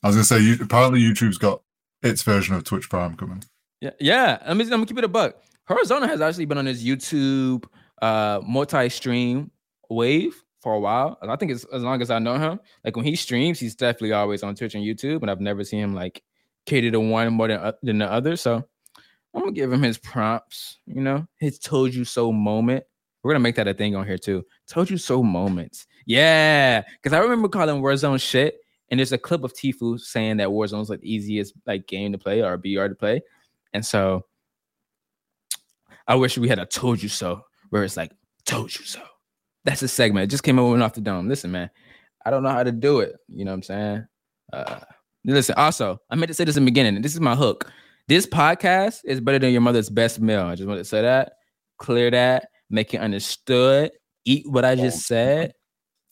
I 0.03 0.07
was 0.07 0.15
gonna 0.15 0.23
say, 0.23 0.39
you, 0.39 0.57
apparently 0.61 1.01
YouTube's 1.01 1.37
got 1.37 1.61
its 2.03 2.21
version 2.21 2.55
of 2.55 2.63
Twitch 2.63 2.89
Prime 2.89 3.15
coming. 3.15 3.43
Yeah, 3.81 3.91
yeah. 3.99 4.37
I'm, 4.45 4.59
I'm 4.59 4.69
gonna 4.69 4.85
keep 4.85 4.97
it 4.97 5.03
a 5.03 5.07
buck. 5.07 5.35
Horizontal 5.67 6.07
has 6.07 6.21
actually 6.21 6.45
been 6.45 6.57
on 6.57 6.65
this 6.65 6.83
YouTube 6.83 7.65
uh 8.01 8.39
multi-stream 8.45 9.49
wave 9.89 10.35
for 10.61 10.73
a 10.73 10.79
while. 10.79 11.17
And 11.21 11.31
I 11.31 11.35
think 11.35 11.51
it's 11.51 11.65
as 11.65 11.83
long 11.83 12.01
as 12.01 12.11
I 12.11 12.19
know 12.19 12.37
him. 12.37 12.59
Like 12.83 12.95
when 12.95 13.05
he 13.05 13.15
streams, 13.15 13.59
he's 13.59 13.75
definitely 13.75 14.13
always 14.13 14.43
on 14.43 14.55
Twitch 14.55 14.75
and 14.75 14.83
YouTube, 14.83 15.21
and 15.21 15.31
I've 15.31 15.41
never 15.41 15.63
seen 15.63 15.79
him 15.79 15.95
like 15.95 16.23
cater 16.65 16.91
to 16.91 16.99
one 16.99 17.33
more 17.33 17.47
than, 17.47 17.59
o- 17.59 17.73
than 17.81 17.97
the 17.99 18.11
other. 18.11 18.35
So 18.35 18.63
I'm 19.33 19.41
gonna 19.41 19.51
give 19.51 19.71
him 19.71 19.81
his 19.83 19.97
prompts, 19.97 20.79
you 20.85 21.01
know, 21.01 21.27
his 21.37 21.59
told 21.59 21.93
you 21.93 22.05
so 22.05 22.31
moment. 22.31 22.83
We're 23.23 23.31
gonna 23.33 23.39
make 23.41 23.55
that 23.55 23.67
a 23.67 23.73
thing 23.73 23.95
on 23.95 24.05
here 24.05 24.17
too. 24.17 24.45
Told 24.67 24.89
you 24.89 24.97
so 24.97 25.23
moments. 25.23 25.85
Yeah, 26.07 26.83
because 27.01 27.13
I 27.13 27.19
remember 27.19 27.49
calling 27.49 27.81
Warzone 27.81 28.19
shit. 28.19 28.55
And 28.89 28.99
there's 28.99 29.11
a 29.11 29.17
clip 29.17 29.43
of 29.43 29.53
Tfue 29.53 29.99
saying 29.99 30.37
that 30.37 30.47
Warzone's 30.47 30.89
like 30.89 31.01
the 31.01 31.13
easiest 31.13 31.53
like 31.65 31.87
game 31.87 32.13
to 32.13 32.17
play 32.17 32.41
or 32.41 32.57
BR 32.57 32.87
to 32.87 32.95
play. 32.95 33.21
And 33.73 33.85
so 33.85 34.25
I 36.07 36.15
wish 36.15 36.37
we 36.37 36.47
had 36.47 36.59
a 36.59 36.65
told 36.65 37.03
you 37.03 37.09
so 37.09 37.41
where 37.69 37.83
it's 37.83 37.97
like 37.97 38.13
told 38.45 38.73
you 38.73 38.85
so. 38.85 39.01
That's 39.65 39.81
a 39.81 39.89
segment. 39.89 40.23
It 40.23 40.31
just 40.31 40.43
came 40.43 40.57
over 40.57 40.73
and 40.73 40.81
off 40.81 40.93
the 40.93 41.01
dome. 41.01 41.27
Listen, 41.27 41.51
man, 41.51 41.69
I 42.25 42.29
don't 42.29 42.43
know 42.43 42.49
how 42.49 42.63
to 42.63 42.71
do 42.71 43.01
it. 43.01 43.17
You 43.27 43.43
know 43.43 43.51
what 43.51 43.55
I'm 43.55 43.63
saying? 43.63 44.07
Uh 44.53 44.79
listen, 45.25 45.55
also, 45.57 45.99
I 46.09 46.15
meant 46.15 46.29
to 46.29 46.33
say 46.33 46.45
this 46.45 46.55
in 46.55 46.63
the 46.63 46.71
beginning, 46.71 47.01
this 47.01 47.13
is 47.13 47.19
my 47.19 47.35
hook. 47.35 47.69
This 48.07 48.25
podcast 48.25 49.01
is 49.03 49.19
better 49.19 49.39
than 49.39 49.51
your 49.51 49.59
mother's 49.59 49.89
best 49.89 50.21
meal. 50.21 50.43
I 50.43 50.55
just 50.55 50.69
want 50.69 50.79
to 50.79 50.85
say 50.85 51.01
that. 51.01 51.33
Clear 51.77 52.09
that. 52.11 52.47
Make 52.69 52.93
it 52.93 53.01
understood. 53.01 53.91
Eat 54.23 54.49
what 54.49 54.63
I 54.63 54.75
just 54.75 55.05
said. 55.05 55.53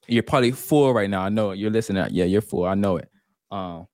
You're 0.08 0.24
probably 0.24 0.52
full 0.52 0.94
right 0.94 1.10
now. 1.10 1.22
I 1.22 1.30
know 1.30 1.52
it. 1.52 1.60
You're 1.60 1.72
listening. 1.72 2.06
Yeah, 2.12 2.26
you're 2.26 2.42
full. 2.42 2.66
I 2.66 2.76
know 2.76 2.98
it. 2.98 3.10
Um, 3.52 3.88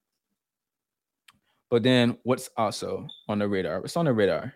but 1.70 1.84
then 1.84 2.18
what's 2.24 2.50
also 2.58 3.08
on 3.28 3.40
the 3.40 3.48
radar? 3.48 3.82
What's 3.82 3.96
on 3.96 4.06
the 4.06 4.14
radar? 4.14 4.54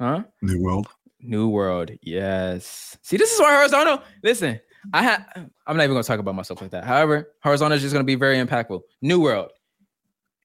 Huh? 0.00 0.22
New 0.40 0.62
World. 0.62 0.88
New 1.20 1.48
World. 1.48 1.90
Yes. 2.00 2.96
See, 3.02 3.16
this 3.16 3.32
is 3.32 3.40
why 3.40 3.54
horizontal. 3.54 4.02
Listen, 4.22 4.60
I 4.92 5.02
had. 5.02 5.24
I'm 5.66 5.76
not 5.76 5.84
even 5.84 5.94
gonna 5.94 6.04
talk 6.04 6.20
about 6.20 6.34
myself 6.34 6.60
like 6.60 6.70
that. 6.70 6.84
However, 6.84 7.32
horizontal 7.42 7.76
is 7.76 7.82
just 7.82 7.92
gonna 7.92 8.04
be 8.04 8.14
very 8.14 8.36
impactful. 8.36 8.80
New 9.00 9.20
World. 9.20 9.50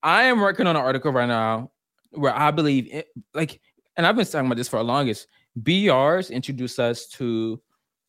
I 0.04 0.24
am 0.24 0.40
working 0.40 0.68
on 0.68 0.76
an 0.76 0.82
article 0.82 1.12
right 1.12 1.28
now 1.28 1.72
where 2.12 2.36
I 2.36 2.52
believe, 2.52 2.88
it, 2.92 3.08
like, 3.34 3.60
and 3.96 4.06
I've 4.06 4.16
been 4.16 4.26
talking 4.26 4.46
about 4.46 4.58
this 4.58 4.70
for 4.70 4.78
the 4.78 4.84
longest. 4.84 5.28
BRs 5.62 6.32
introduce 6.32 6.80
us 6.80 7.08
to 7.08 7.62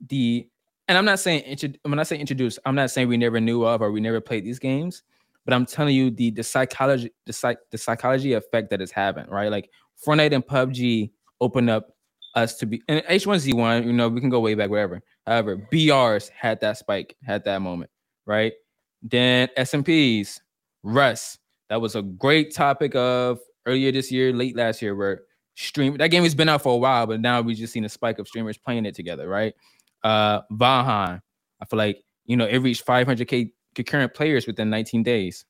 the, 0.08 0.48
and 0.88 0.96
I'm 0.96 1.04
not 1.04 1.20
saying 1.20 1.58
when 1.82 1.98
I 1.98 2.02
say 2.02 2.18
introduce, 2.18 2.58
I'm 2.64 2.74
not 2.74 2.90
saying 2.90 3.08
we 3.08 3.16
never 3.16 3.40
knew 3.40 3.64
of 3.64 3.82
or 3.82 3.92
we 3.92 4.00
never 4.00 4.20
played 4.20 4.44
these 4.44 4.58
games, 4.58 5.02
but 5.44 5.54
I'm 5.54 5.66
telling 5.66 5.94
you 5.94 6.10
the 6.10 6.30
the 6.30 6.42
psychology 6.42 7.12
the 7.26 7.32
psych 7.32 7.58
the 7.70 7.78
psychology 7.78 8.32
effect 8.32 8.70
that 8.70 8.80
it's 8.80 8.92
having, 8.92 9.26
right? 9.26 9.50
Like 9.50 9.70
Fortnite 10.04 10.32
and 10.32 10.46
PUBG 10.46 11.10
open 11.40 11.68
up 11.68 11.94
us 12.34 12.56
to 12.56 12.66
be 12.66 12.82
and 12.88 13.04
H1Z1, 13.04 13.84
you 13.84 13.92
know, 13.92 14.08
we 14.08 14.20
can 14.20 14.30
go 14.30 14.40
way 14.40 14.54
back, 14.54 14.70
whatever. 14.70 15.02
However, 15.26 15.56
BRs 15.70 16.30
had 16.30 16.60
that 16.62 16.78
spike, 16.78 17.16
had 17.24 17.44
that 17.44 17.60
moment, 17.60 17.90
right? 18.24 18.54
Then 19.02 19.48
SMPs, 19.58 20.40
Rust. 20.82 21.38
That 21.68 21.82
was 21.82 21.96
a 21.96 22.02
great 22.02 22.54
topic 22.54 22.94
of 22.94 23.40
earlier 23.66 23.92
this 23.92 24.10
year, 24.10 24.32
late 24.32 24.56
last 24.56 24.80
year, 24.80 24.96
where 24.96 25.22
stream 25.54 25.96
that 25.98 26.08
game 26.08 26.22
has 26.22 26.34
been 26.34 26.48
out 26.48 26.62
for 26.62 26.72
a 26.72 26.78
while, 26.78 27.06
but 27.06 27.20
now 27.20 27.42
we've 27.42 27.58
just 27.58 27.72
seen 27.72 27.84
a 27.84 27.88
spike 27.88 28.18
of 28.18 28.26
streamers 28.26 28.56
playing 28.56 28.86
it 28.86 28.94
together, 28.94 29.28
right? 29.28 29.54
Uh 30.02 30.40
Valheim. 30.52 31.20
I 31.60 31.64
feel 31.64 31.78
like 31.78 32.04
you 32.26 32.36
know 32.36 32.46
it 32.46 32.58
reached 32.58 32.86
500k 32.86 33.52
concurrent 33.74 34.14
players 34.14 34.46
within 34.46 34.70
19 34.70 35.02
days. 35.02 35.44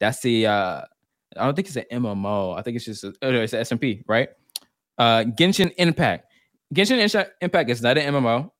That's 0.00 0.20
the 0.20 0.46
uh 0.46 0.82
I 1.36 1.44
don't 1.44 1.54
think 1.54 1.68
it's 1.68 1.76
an 1.76 1.84
MMO. 1.92 2.58
I 2.58 2.62
think 2.62 2.76
it's 2.76 2.84
just 2.84 3.04
a, 3.04 3.12
oh, 3.22 3.30
it's 3.32 3.52
an 3.52 3.62
SMP, 3.62 4.02
right? 4.06 4.28
Uh, 4.98 5.24
Genshin 5.24 5.72
Impact. 5.76 6.26
Genshin 6.74 7.26
Impact 7.40 7.70
is 7.70 7.82
not 7.82 7.98
an 7.98 8.14
MMO. 8.14 8.50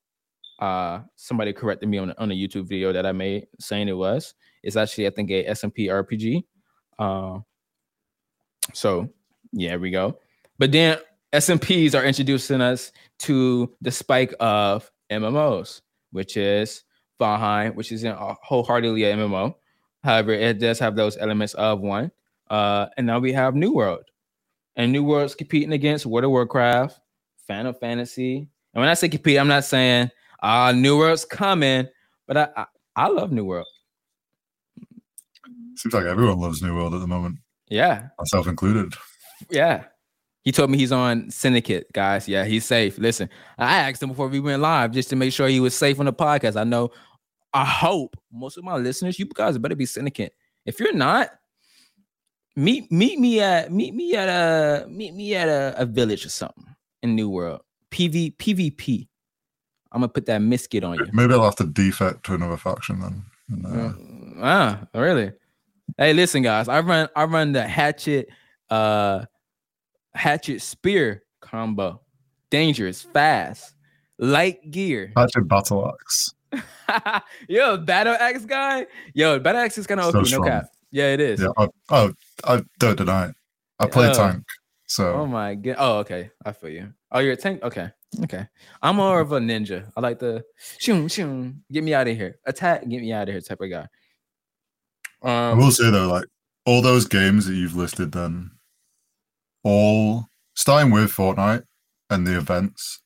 Uh, 0.58 1.00
somebody 1.16 1.52
corrected 1.52 1.88
me 1.88 1.98
on 1.98 2.12
on 2.18 2.30
a 2.30 2.34
YouTube 2.34 2.66
video 2.66 2.92
that 2.92 3.04
I 3.06 3.12
made 3.12 3.46
saying 3.60 3.88
it 3.88 3.96
was. 3.96 4.34
It's 4.62 4.76
actually 4.76 5.06
I 5.06 5.10
think 5.10 5.30
a 5.30 5.44
SMP 5.50 5.88
RPG. 5.88 6.44
Uh, 6.98 7.40
so 8.72 9.08
yeah, 9.52 9.76
we 9.76 9.90
go. 9.90 10.18
But 10.58 10.72
then 10.72 10.98
SMPs 11.32 11.94
are 11.94 12.04
introducing 12.04 12.60
us 12.60 12.92
to 13.20 13.74
the 13.82 13.90
spike 13.90 14.34
of 14.40 14.90
MMOs, 15.10 15.80
which 16.12 16.36
is 16.36 16.84
Valheim, 17.20 17.74
which 17.74 17.92
is 17.92 18.04
wholeheartedly 18.06 19.04
a 19.04 19.14
MMO. 19.16 19.54
However, 20.02 20.32
it 20.32 20.58
does 20.58 20.78
have 20.78 20.96
those 20.96 21.16
elements 21.16 21.54
of 21.54 21.80
one. 21.80 22.12
Uh, 22.48 22.86
and 22.96 23.06
now 23.06 23.18
we 23.18 23.32
have 23.32 23.54
New 23.54 23.72
World, 23.72 24.04
and 24.76 24.92
New 24.92 25.02
World's 25.02 25.34
competing 25.34 25.72
against 25.72 26.06
World 26.06 26.24
of 26.24 26.30
Warcraft, 26.30 27.00
Final 27.46 27.72
Fantasy. 27.72 28.48
And 28.72 28.80
when 28.80 28.88
I 28.88 28.94
say 28.94 29.08
compete, 29.08 29.38
I'm 29.38 29.48
not 29.48 29.64
saying 29.64 30.10
uh 30.42 30.72
New 30.72 30.98
World's 30.98 31.24
coming, 31.24 31.88
but 32.26 32.36
I, 32.36 32.48
I, 32.56 32.66
I 32.94 33.08
love 33.08 33.32
New 33.32 33.44
World. 33.44 33.66
Seems 35.76 35.92
like 35.92 36.04
everyone 36.04 36.38
loves 36.38 36.62
New 36.62 36.74
World 36.74 36.94
at 36.94 37.00
the 37.00 37.06
moment. 37.06 37.38
Yeah. 37.68 38.08
Myself 38.18 38.46
included. 38.46 38.94
Yeah. 39.50 39.84
He 40.46 40.52
told 40.52 40.70
me 40.70 40.78
he's 40.78 40.92
on 40.92 41.28
Syndicate, 41.28 41.92
guys. 41.92 42.28
Yeah, 42.28 42.44
he's 42.44 42.64
safe. 42.64 42.98
Listen, 42.98 43.28
I 43.58 43.78
asked 43.78 44.00
him 44.00 44.10
before 44.10 44.28
we 44.28 44.38
went 44.38 44.62
live 44.62 44.92
just 44.92 45.10
to 45.10 45.16
make 45.16 45.32
sure 45.32 45.48
he 45.48 45.58
was 45.58 45.74
safe 45.74 45.98
on 45.98 46.06
the 46.06 46.12
podcast. 46.12 46.54
I 46.54 46.62
know, 46.62 46.92
I 47.52 47.64
hope 47.64 48.16
most 48.32 48.56
of 48.56 48.62
my 48.62 48.76
listeners, 48.76 49.18
you 49.18 49.26
guys 49.26 49.58
better 49.58 49.74
be 49.74 49.86
Syndicate. 49.86 50.34
If 50.64 50.78
you're 50.78 50.94
not, 50.94 51.30
meet 52.54 52.92
meet 52.92 53.18
me 53.18 53.40
at 53.40 53.72
meet 53.72 53.92
me 53.92 54.14
at 54.14 54.28
a 54.28 54.86
meet 54.88 55.14
me 55.14 55.34
at 55.34 55.48
a, 55.48 55.74
a 55.78 55.84
village 55.84 56.24
or 56.24 56.28
something 56.28 56.64
in 57.02 57.16
New 57.16 57.28
World. 57.28 57.62
PV 57.90 58.36
PvP. 58.36 59.08
I'm 59.90 60.02
gonna 60.02 60.10
put 60.10 60.26
that 60.26 60.38
musket 60.38 60.84
on 60.84 60.94
you. 60.94 61.08
Maybe 61.12 61.34
I'll 61.34 61.42
have 61.42 61.56
to 61.56 61.66
defect 61.66 62.24
to 62.26 62.34
another 62.34 62.56
faction 62.56 63.00
then. 63.00 63.24
And, 63.48 63.66
uh... 63.66 64.44
Ah, 64.44 64.86
really? 64.94 65.32
Hey, 65.98 66.12
listen, 66.12 66.42
guys. 66.42 66.68
I 66.68 66.78
run 66.78 67.08
I 67.16 67.24
run 67.24 67.50
the 67.50 67.66
hatchet 67.66 68.28
uh 68.70 69.24
hatchet 70.16 70.62
spear 70.62 71.22
combo. 71.40 72.00
Dangerous, 72.50 73.02
fast, 73.02 73.74
light 74.18 74.70
gear. 74.70 75.12
Hatchet 75.16 75.48
battle 75.48 75.92
axe. 75.92 76.34
Yo, 77.48 77.76
battle 77.76 78.14
axe 78.14 78.44
guy. 78.44 78.86
Yo, 79.14 79.38
battle 79.40 79.62
axe 79.62 79.78
is 79.78 79.86
kind 79.86 80.00
of 80.00 80.12
so 80.12 80.20
OP, 80.20 80.30
no 80.30 80.48
cap. 80.48 80.66
Yeah, 80.92 81.12
it 81.12 81.20
is. 81.20 81.40
Yeah, 81.40 81.48
I, 81.56 81.68
oh, 81.90 82.12
I 82.44 82.62
don't 82.78 82.96
deny 82.96 83.26
it. 83.26 83.34
I 83.80 83.86
play 83.86 84.08
oh. 84.08 84.14
tank, 84.14 84.44
so. 84.86 85.12
Oh 85.12 85.26
my 85.26 85.56
god. 85.56 85.76
Oh, 85.78 85.98
okay. 85.98 86.30
I 86.44 86.52
feel 86.52 86.70
you. 86.70 86.92
Oh, 87.10 87.18
you're 87.18 87.32
a 87.32 87.36
tank. 87.36 87.62
Okay, 87.62 87.90
okay. 88.22 88.46
I'm 88.80 88.96
more 88.96 89.20
of 89.20 89.32
a 89.32 89.40
ninja. 89.40 89.90
I 89.96 90.00
like 90.00 90.20
the 90.20 90.44
shoom 90.78 91.08
shoom. 91.08 91.62
Get 91.70 91.82
me 91.82 91.94
out 91.94 92.06
of 92.06 92.16
here. 92.16 92.38
Attack. 92.46 92.88
Get 92.88 93.02
me 93.02 93.12
out 93.12 93.28
of 93.28 93.34
here. 93.34 93.40
Type 93.40 93.60
of 93.60 93.70
guy. 93.70 93.86
Um, 95.22 95.32
I 95.32 95.54
will 95.54 95.72
say 95.72 95.90
though, 95.90 96.08
like 96.08 96.26
all 96.64 96.80
those 96.80 97.06
games 97.06 97.46
that 97.46 97.54
you've 97.54 97.76
listed, 97.76 98.12
then 98.12 98.52
all 99.66 100.28
starting 100.54 100.92
with 100.92 101.10
Fortnite 101.10 101.64
and 102.08 102.24
the 102.24 102.38
events 102.38 103.02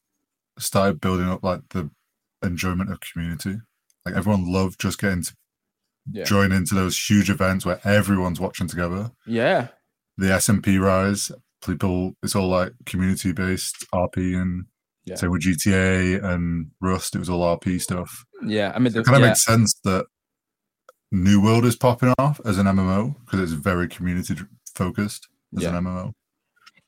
started 0.59 1.01
building 1.01 1.27
up 1.27 1.43
like 1.43 1.63
the 1.71 1.91
enjoyment 2.43 2.93
of 2.93 3.01
community. 3.01 3.57
Like 4.05 4.15
everyone 4.15 4.53
loved 4.53 4.79
just 4.79 5.01
getting 5.01 5.23
to 5.23 5.35
yeah. 6.13 6.25
join 6.25 6.53
into 6.53 6.75
those 6.75 6.99
huge 6.99 7.31
events 7.31 7.65
where 7.65 7.81
everyone's 7.83 8.41
watching 8.41 8.67
together. 8.67 9.11
Yeah. 9.27 9.69
The 10.19 10.27
SMP 10.27 10.79
rise, 10.79 11.33
people 11.65 12.13
it's 12.23 12.37
all 12.37 12.49
like 12.49 12.73
community 12.85 13.33
based 13.33 13.87
RP 13.95 14.39
and 14.39 14.67
yeah. 15.07 15.15
say 15.15 15.29
with 15.29 15.41
GTA 15.41 16.23
and 16.23 16.73
Rust, 16.83 17.15
it 17.15 17.21
was 17.21 17.31
all 17.31 17.57
RP 17.57 17.81
stuff. 17.81 18.27
Yeah. 18.45 18.73
I 18.75 18.79
mean 18.79 18.89
it 18.89 19.07
kind 19.07 19.17
of 19.17 19.23
yeah. 19.23 19.29
makes 19.29 19.45
sense 19.47 19.81
that 19.85 20.05
New 21.11 21.43
World 21.43 21.65
is 21.65 21.77
popping 21.77 22.13
off 22.19 22.39
as 22.45 22.59
an 22.59 22.67
MMO 22.67 23.17
because 23.25 23.41
it's 23.41 23.53
very 23.53 23.89
community 23.89 24.37
focused 24.75 25.27
as 25.57 25.63
yeah. 25.63 25.77
an 25.77 25.85
MMO. 25.85 26.13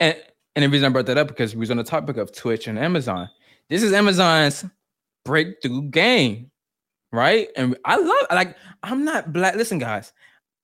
And 0.01 0.17
and 0.55 0.65
the 0.65 0.69
reason 0.69 0.87
I 0.87 0.89
brought 0.91 1.07
that 1.07 1.19
up 1.19 1.29
because 1.29 1.55
we 1.55 1.61
was 1.61 1.71
on 1.71 1.79
the 1.79 1.85
topic 1.85 2.17
of 2.17 2.33
Twitch 2.33 2.67
and 2.67 2.79
Amazon. 2.79 3.29
This 3.69 3.83
is 3.83 3.93
Amazon's 3.93 4.65
breakthrough 5.25 5.83
game, 5.89 6.51
right? 7.11 7.49
And 7.57 7.77
I 7.85 7.97
love 7.97 8.27
like 8.31 8.57
I'm 8.83 9.05
not 9.05 9.33
black. 9.33 9.55
Listen, 9.55 9.79
guys, 9.79 10.13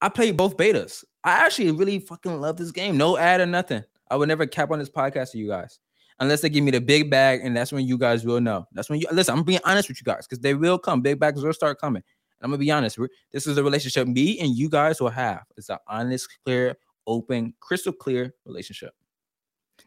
I 0.01 0.09
played 0.09 0.37
both 0.37 0.57
betas. 0.57 1.05
I 1.25 1.45
actually 1.45 1.71
really 1.71 1.99
fucking 2.01 2.41
love 2.41 2.57
this 2.57 2.71
game. 2.71 2.97
No 2.97 3.17
ad 3.17 3.41
or 3.41 3.47
nothing. 3.47 3.83
I 4.11 4.17
would 4.17 4.29
never 4.29 4.47
cap 4.47 4.71
on 4.71 4.79
this 4.79 4.91
podcast 4.91 5.33
to 5.33 5.39
you 5.39 5.49
guys 5.49 5.79
unless 6.21 6.41
they 6.41 6.49
give 6.49 6.65
me 6.65 6.71
the 6.71 6.81
big 6.81 7.11
bag, 7.11 7.41
and 7.43 7.57
that's 7.57 7.73
when 7.73 7.87
you 7.87 7.97
guys 7.97 8.25
will 8.25 8.41
know. 8.41 8.67
That's 8.73 8.91
when 8.91 9.01
you 9.01 9.07
listen. 9.13 9.37
I'm 9.37 9.45
being 9.45 9.61
honest 9.65 9.89
with 9.89 10.01
you 10.01 10.05
guys 10.05 10.27
because 10.27 10.41
they 10.41 10.55
will 10.55 10.79
come. 10.79 11.01
Big 11.01 11.19
bags 11.19 11.43
will 11.43 11.53
start 11.53 11.81
coming. 11.81 12.03
And 12.41 12.45
I'm 12.45 12.51
gonna 12.51 12.59
be 12.59 12.71
honest. 12.71 12.99
this 13.33 13.47
is 13.47 13.59
a 13.59 13.63
relationship 13.63 14.07
me 14.07 14.39
and 14.39 14.55
you 14.57 14.69
guys 14.69 15.01
will 15.01 15.11
have. 15.11 15.45
It's 15.57 15.69
an 15.69 15.79
honest, 15.87 16.29
clear, 16.45 16.77
open, 17.07 17.55
crystal 17.61 17.93
clear 17.93 18.35
relationship. 18.45 18.93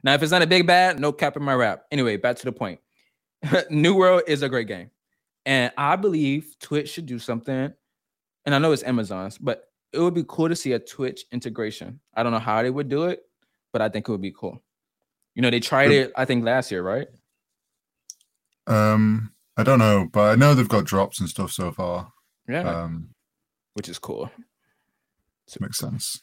Now, 0.04 0.14
if 0.14 0.24
it's 0.24 0.32
not 0.32 0.42
a 0.42 0.48
big 0.48 0.66
bad, 0.66 1.00
no 1.00 1.12
cap 1.12 1.38
in 1.38 1.44
my 1.44 1.54
rap. 1.54 1.84
Anyway, 1.92 2.18
back 2.18 2.38
to 2.38 2.46
the 2.46 2.52
point. 2.52 2.80
New 3.70 3.96
World 3.96 4.24
is 4.28 4.42
a 4.42 4.50
great 4.50 4.68
game. 4.68 4.90
And 5.46 5.72
I 5.78 5.96
believe 5.96 6.56
Twitch 6.60 6.90
should 6.90 7.06
do 7.06 7.20
something. 7.20 7.74
And 8.46 8.56
I 8.56 8.58
know 8.58 8.72
it's 8.72 8.84
Amazon's, 8.84 9.38
but 9.38 9.66
it 9.94 10.00
would 10.00 10.14
be 10.14 10.26
cool 10.28 10.50
to 10.50 10.56
see 10.56 10.74
a 10.74 10.80
Twitch 10.80 11.26
integration. 11.32 12.00
I 12.16 12.24
don't 12.24 12.32
know 12.32 12.40
how 12.40 12.62
they 12.64 12.70
would 12.70 12.90
do 12.90 13.06
it, 13.06 13.22
but 13.74 13.82
I 13.82 13.90
think 13.90 14.08
it 14.08 14.12
would 14.12 14.22
be 14.22 14.34
cool. 14.36 14.62
You 15.36 15.42
know, 15.42 15.50
they 15.50 15.60
tried 15.60 15.92
it, 15.92 16.12
I 16.16 16.26
think, 16.26 16.44
last 16.44 16.72
year, 16.72 16.84
right? 16.84 17.08
Um, 18.68 19.32
I 19.58 19.64
don't 19.64 19.80
know, 19.80 20.08
but 20.12 20.32
I 20.32 20.36
know 20.36 20.54
they've 20.54 20.68
got 20.68 20.86
drops 20.86 21.20
and 21.20 21.30
stuff 21.30 21.52
so 21.52 21.72
far. 21.72 22.12
Yeah. 22.48 22.62
Um, 22.62 23.10
which 23.74 23.90
is 23.90 24.00
cool. 24.00 24.30
Makes 25.60 25.80
sense. 25.80 26.22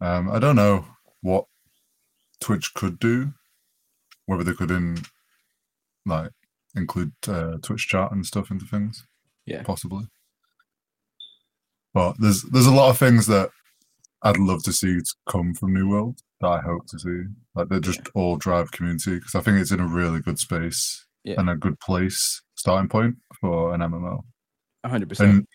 Um, 0.00 0.30
I 0.30 0.38
don't 0.38 0.54
know 0.54 0.86
what 1.22 1.46
Twitch 2.40 2.72
could 2.74 2.98
do, 2.98 3.32
whether 4.26 4.44
they 4.44 4.52
could 4.52 4.70
in 4.70 4.98
like 6.06 6.30
include 6.74 7.12
uh, 7.28 7.58
Twitch 7.62 7.88
chat 7.88 8.12
and 8.12 8.26
stuff 8.26 8.50
into 8.50 8.64
things. 8.64 9.06
Yeah, 9.46 9.62
possibly. 9.62 10.06
But 11.92 12.16
there's 12.18 12.42
there's 12.42 12.66
a 12.66 12.72
lot 12.72 12.90
of 12.90 12.98
things 12.98 13.26
that 13.26 13.50
I'd 14.22 14.38
love 14.38 14.62
to 14.64 14.72
see 14.72 14.98
to 14.98 15.14
come 15.28 15.54
from 15.54 15.74
New 15.74 15.88
World 15.88 16.18
that 16.40 16.48
I 16.48 16.60
hope 16.60 16.86
to 16.88 16.98
see. 16.98 17.22
Like 17.54 17.68
they 17.68 17.80
just 17.80 18.00
yeah. 18.00 18.10
all 18.14 18.36
drive 18.36 18.72
community 18.72 19.16
because 19.16 19.34
I 19.34 19.40
think 19.40 19.58
it's 19.58 19.70
in 19.70 19.80
a 19.80 19.86
really 19.86 20.20
good 20.20 20.38
space 20.38 21.06
yeah. 21.22 21.36
and 21.38 21.48
a 21.48 21.56
good 21.56 21.78
place 21.80 22.42
starting 22.54 22.88
point 22.88 23.16
for 23.40 23.74
an 23.74 23.80
MMO. 23.80 24.22
hundred 24.84 25.08
percent. 25.08 25.48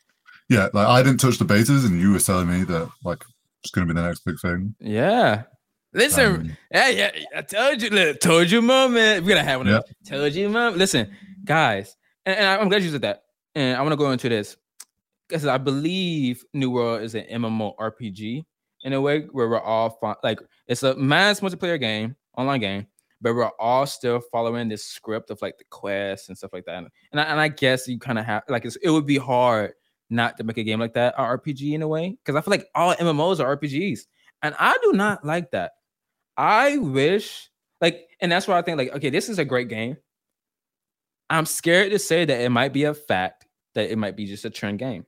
Yeah, 0.50 0.70
like 0.74 0.88
I 0.88 1.04
didn't 1.04 1.20
touch 1.20 1.38
the 1.38 1.46
betas, 1.46 1.86
and 1.86 2.02
you 2.02 2.12
were 2.12 2.20
telling 2.20 2.50
me 2.50 2.64
that 2.64 2.90
like 3.04 3.24
it's 3.64 3.72
going 3.72 3.88
to 3.88 3.94
be 3.94 4.00
the 4.00 4.06
next 4.06 4.26
big 4.26 4.40
thing. 4.40 4.76
Yeah. 4.80 5.44
Listen, 5.94 6.36
Um, 6.36 6.58
yeah, 6.72 6.90
yeah, 6.90 7.12
I 7.36 7.42
told 7.42 7.82
you, 7.82 7.90
look, 7.90 8.20
told 8.20 8.52
you, 8.52 8.62
moment. 8.62 9.24
We're 9.24 9.30
gonna 9.30 9.44
have 9.44 9.60
one. 9.60 9.68
those. 9.68 9.84
Told 10.08 10.34
you, 10.34 10.50
mom. 10.50 10.78
Listen, 10.78 11.16
guys, 11.44 11.96
and, 12.26 12.38
and 12.38 12.62
I'm 12.62 12.70
glad 12.70 12.84
you 12.84 12.92
said 12.92 13.02
that. 13.02 13.24
And 13.56 13.76
I 13.76 13.82
want 13.82 13.94
to 13.94 13.98
go 13.98 14.12
into 14.12 14.30
this 14.30 14.56
because 15.28 15.46
I 15.48 15.58
believe 15.58 16.44
New 16.54 16.70
World 16.70 17.02
is 17.02 17.16
an 17.16 17.26
MMO 17.32 17.76
RPG 17.78 18.44
in 18.84 18.94
a 18.94 19.02
way 19.02 19.22
where 19.32 19.50
we're 19.50 19.60
all 19.60 19.98
fo- 20.02 20.16
like 20.24 20.40
it's 20.68 20.84
a 20.84 20.96
mass 20.96 21.40
multiplayer 21.40 21.80
game, 21.80 22.16
online 22.38 22.60
game, 22.60 22.88
but 23.20 23.34
we're 23.34 23.50
all 23.60 23.88
still 23.88 24.22
following 24.32 24.70
this 24.70 24.86
script 24.86 25.32
of 25.32 25.42
like 25.42 25.58
the 25.58 25.66
quests 25.72 26.30
and 26.30 26.38
stuff 26.38 26.54
like 26.54 26.66
that. 26.66 26.84
And 27.12 27.20
I, 27.20 27.24
and 27.24 27.40
I 27.40 27.48
guess 27.48 27.88
you 27.88 27.98
kind 27.98 28.20
of 28.20 28.26
have 28.26 28.44
like 28.48 28.66
it's, 28.66 28.76
it 28.78 28.92
would 28.92 29.08
be 29.08 29.18
hard 29.18 29.74
not 30.12 30.38
to 30.38 30.44
make 30.44 30.58
a 30.58 30.64
game 30.64 30.80
like 30.80 30.94
that 30.94 31.16
a 31.18 31.22
RPG 31.22 31.74
in 31.74 31.82
a 31.82 31.88
way 31.88 32.16
because 32.24 32.36
I 32.36 32.42
feel 32.42 32.52
like 32.52 32.68
all 32.76 32.94
MMOs 32.96 33.40
are 33.40 33.58
RPGs, 33.58 34.02
and 34.44 34.56
I 34.60 34.78
do 34.84 34.94
not 34.94 35.26
like 35.26 35.50
that. 35.52 35.72
I 36.40 36.78
wish 36.78 37.50
like, 37.82 38.08
and 38.22 38.32
that's 38.32 38.48
why 38.48 38.58
I 38.58 38.62
think 38.62 38.78
like, 38.78 38.94
okay, 38.96 39.10
this 39.10 39.28
is 39.28 39.40
a 39.40 39.46
great 39.46 39.68
game. 39.68 39.98
I'm 41.30 41.46
scared 41.46 41.92
to 41.92 42.00
say 42.00 42.24
that 42.26 42.42
it 42.42 42.50
might 42.50 42.72
be 42.72 42.86
a 42.86 42.94
fact 42.94 43.46
that 43.76 43.92
it 43.92 43.98
might 43.98 44.16
be 44.16 44.26
just 44.26 44.46
a 44.46 44.50
trend 44.50 44.80
game, 44.80 45.06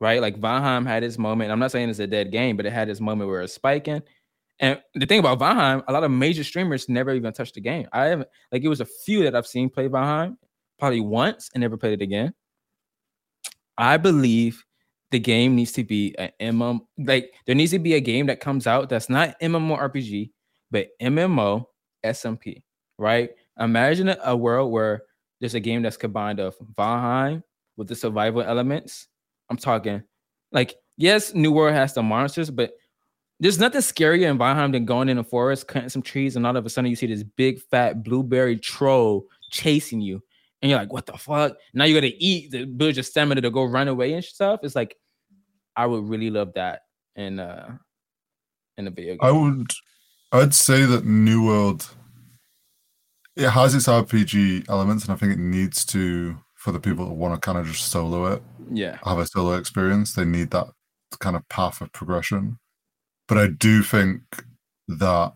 right? 0.00 0.20
Like 0.20 0.40
Valheim 0.40 0.86
had 0.86 1.02
its 1.02 1.18
moment. 1.18 1.50
I'm 1.50 1.58
not 1.58 1.72
saying 1.72 1.90
it's 1.90 1.98
a 1.98 2.06
dead 2.06 2.30
game, 2.30 2.56
but 2.56 2.66
it 2.66 2.72
had 2.72 2.88
its 2.88 3.00
moment 3.00 3.28
where 3.28 3.42
it's 3.42 3.52
spiking. 3.52 4.00
And 4.60 4.80
the 4.94 5.06
thing 5.06 5.18
about 5.18 5.40
Valheim, 5.40 5.82
a 5.88 5.92
lot 5.92 6.04
of 6.04 6.10
major 6.12 6.44
streamers 6.44 6.88
never 6.88 7.12
even 7.12 7.32
touched 7.32 7.54
the 7.54 7.60
game. 7.60 7.88
I 7.92 8.06
haven't 8.06 8.28
like 8.52 8.62
it 8.62 8.68
was 8.68 8.80
a 8.80 8.86
few 9.04 9.24
that 9.24 9.34
I've 9.34 9.46
seen 9.46 9.70
play 9.70 9.88
Valheim, 9.88 10.36
probably 10.78 11.00
once 11.00 11.50
and 11.52 11.62
never 11.62 11.76
played 11.76 11.94
it 11.94 12.02
again. 12.02 12.32
I 13.76 13.96
believe 13.96 14.64
the 15.10 15.18
game 15.18 15.56
needs 15.56 15.72
to 15.72 15.82
be 15.84 16.14
an 16.16 16.30
MMO. 16.40 16.80
Like 16.96 17.32
there 17.46 17.56
needs 17.56 17.72
to 17.72 17.80
be 17.80 17.94
a 17.94 18.00
game 18.00 18.26
that 18.26 18.38
comes 18.40 18.68
out 18.68 18.88
that's 18.88 19.10
not 19.10 19.38
MMORPG, 19.40 20.30
but 20.70 20.88
MMO 21.00 21.64
SMP, 22.04 22.62
right? 22.98 23.30
Imagine 23.58 24.14
a- 24.22 24.36
world 24.36 24.72
where 24.72 25.02
there's 25.40 25.54
a 25.54 25.60
game 25.60 25.82
that's 25.82 25.96
combined 25.96 26.40
of 26.40 26.56
Valheim 26.76 27.42
with 27.76 27.88
the 27.88 27.94
survival 27.94 28.42
elements. 28.42 29.08
I'm 29.48 29.56
talking 29.56 30.02
like 30.52 30.76
yes, 30.96 31.34
New 31.34 31.52
World 31.52 31.74
has 31.74 31.94
the 31.94 32.02
monsters, 32.02 32.50
but 32.50 32.72
there's 33.40 33.58
nothing 33.58 33.80
scarier 33.80 34.30
in 34.30 34.38
Valheim 34.38 34.72
than 34.72 34.84
going 34.84 35.08
in 35.08 35.16
the 35.16 35.24
forest, 35.24 35.66
cutting 35.66 35.88
some 35.88 36.02
trees, 36.02 36.36
and 36.36 36.46
all 36.46 36.56
of 36.56 36.66
a 36.66 36.70
sudden 36.70 36.90
you 36.90 36.96
see 36.96 37.06
this 37.06 37.22
big 37.22 37.60
fat 37.70 38.04
blueberry 38.04 38.58
troll 38.58 39.26
chasing 39.50 40.00
you. 40.00 40.22
And 40.60 40.70
you're 40.70 40.78
like, 40.78 40.92
what 40.92 41.06
the 41.06 41.16
fuck? 41.16 41.56
Now 41.72 41.84
you 41.84 41.94
gotta 41.94 42.14
eat 42.18 42.52
to 42.52 42.66
build 42.66 42.96
your 42.96 43.02
stamina 43.02 43.40
to 43.40 43.50
go 43.50 43.64
run 43.64 43.88
away 43.88 44.12
and 44.12 44.22
stuff. 44.22 44.60
It's 44.62 44.76
like 44.76 44.94
I 45.74 45.86
would 45.86 46.06
really 46.06 46.30
love 46.30 46.52
that 46.54 46.82
in 47.16 47.40
uh 47.40 47.78
in 48.76 48.86
a 48.86 48.90
video 48.90 49.14
game. 49.14 49.20
I 49.22 49.30
would, 49.30 49.70
I'd 50.32 50.54
say 50.54 50.84
that 50.84 51.04
New 51.04 51.44
World, 51.44 51.94
it 53.36 53.50
has 53.50 53.74
its 53.74 53.86
RPG 53.86 54.68
elements, 54.68 55.04
and 55.04 55.12
I 55.12 55.16
think 55.16 55.32
it 55.32 55.38
needs 55.38 55.84
to 55.86 56.38
for 56.54 56.72
the 56.72 56.80
people 56.80 57.06
that 57.06 57.14
want 57.14 57.34
to 57.34 57.40
kind 57.40 57.56
of 57.56 57.66
just 57.66 57.90
solo 57.90 58.26
it, 58.26 58.42
yeah. 58.70 58.98
have 59.02 59.18
a 59.18 59.26
solo 59.26 59.54
experience. 59.54 60.12
They 60.12 60.26
need 60.26 60.50
that 60.50 60.66
kind 61.18 61.34
of 61.34 61.48
path 61.48 61.80
of 61.80 61.90
progression. 61.92 62.58
But 63.26 63.38
I 63.38 63.46
do 63.46 63.82
think 63.82 64.20
that 64.86 65.32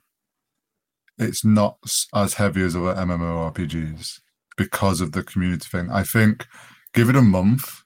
it's 1.16 1.44
not 1.44 1.78
as 2.14 2.34
heavy 2.34 2.62
as 2.62 2.76
other 2.76 2.94
MMORPGs 2.94 4.20
because 4.56 5.00
of 5.00 5.12
the 5.12 5.22
community 5.22 5.66
thing. 5.66 5.90
I 5.90 6.02
think 6.02 6.46
give 6.92 7.08
it 7.08 7.16
a 7.16 7.22
month, 7.22 7.82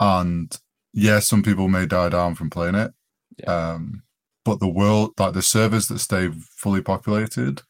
and 0.00 0.56
yes, 0.92 1.28
some 1.28 1.42
people 1.42 1.68
may 1.68 1.86
die 1.86 2.08
down 2.08 2.34
from 2.34 2.50
playing 2.50 2.76
it. 2.76 2.92
Yeah. 3.38 3.72
Um, 3.72 4.02
but 4.44 4.60
the 4.60 4.68
world, 4.68 5.12
like 5.18 5.32
the 5.34 5.42
servers 5.42 5.86
that 5.88 5.98
stay 6.00 6.30
fully 6.58 6.80
populated, 6.82 7.62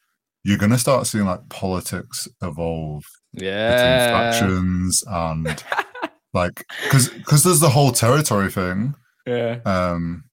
you're 0.44 0.58
gonna 0.58 0.78
start 0.78 1.06
seeing 1.06 1.24
like 1.24 1.48
politics 1.48 2.28
evolve 2.42 3.04
between 3.32 3.46
Yeah. 3.46 4.10
factions 4.12 5.02
and 5.06 5.62
like 6.34 6.64
because 6.82 7.08
because 7.08 7.42
there's 7.44 7.60
the 7.60 7.70
whole 7.70 7.92
territory 7.92 8.50
thing. 8.50 8.94
Yeah. 9.26 9.60
Um, 9.64 10.24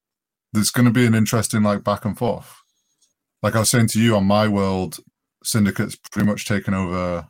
there's 0.53 0.69
going 0.69 0.85
to 0.85 0.91
be 0.91 1.05
an 1.05 1.15
interesting 1.15 1.63
like 1.63 1.81
back 1.83 2.03
and 2.03 2.17
forth. 2.17 2.53
Like 3.41 3.55
I 3.55 3.59
was 3.59 3.69
saying 3.69 3.87
to 3.87 4.01
you 4.01 4.17
on 4.17 4.25
my 4.25 4.49
world, 4.49 4.97
Syndicate's 5.45 5.95
pretty 5.95 6.27
much 6.27 6.45
taken 6.45 6.73
over 6.73 7.27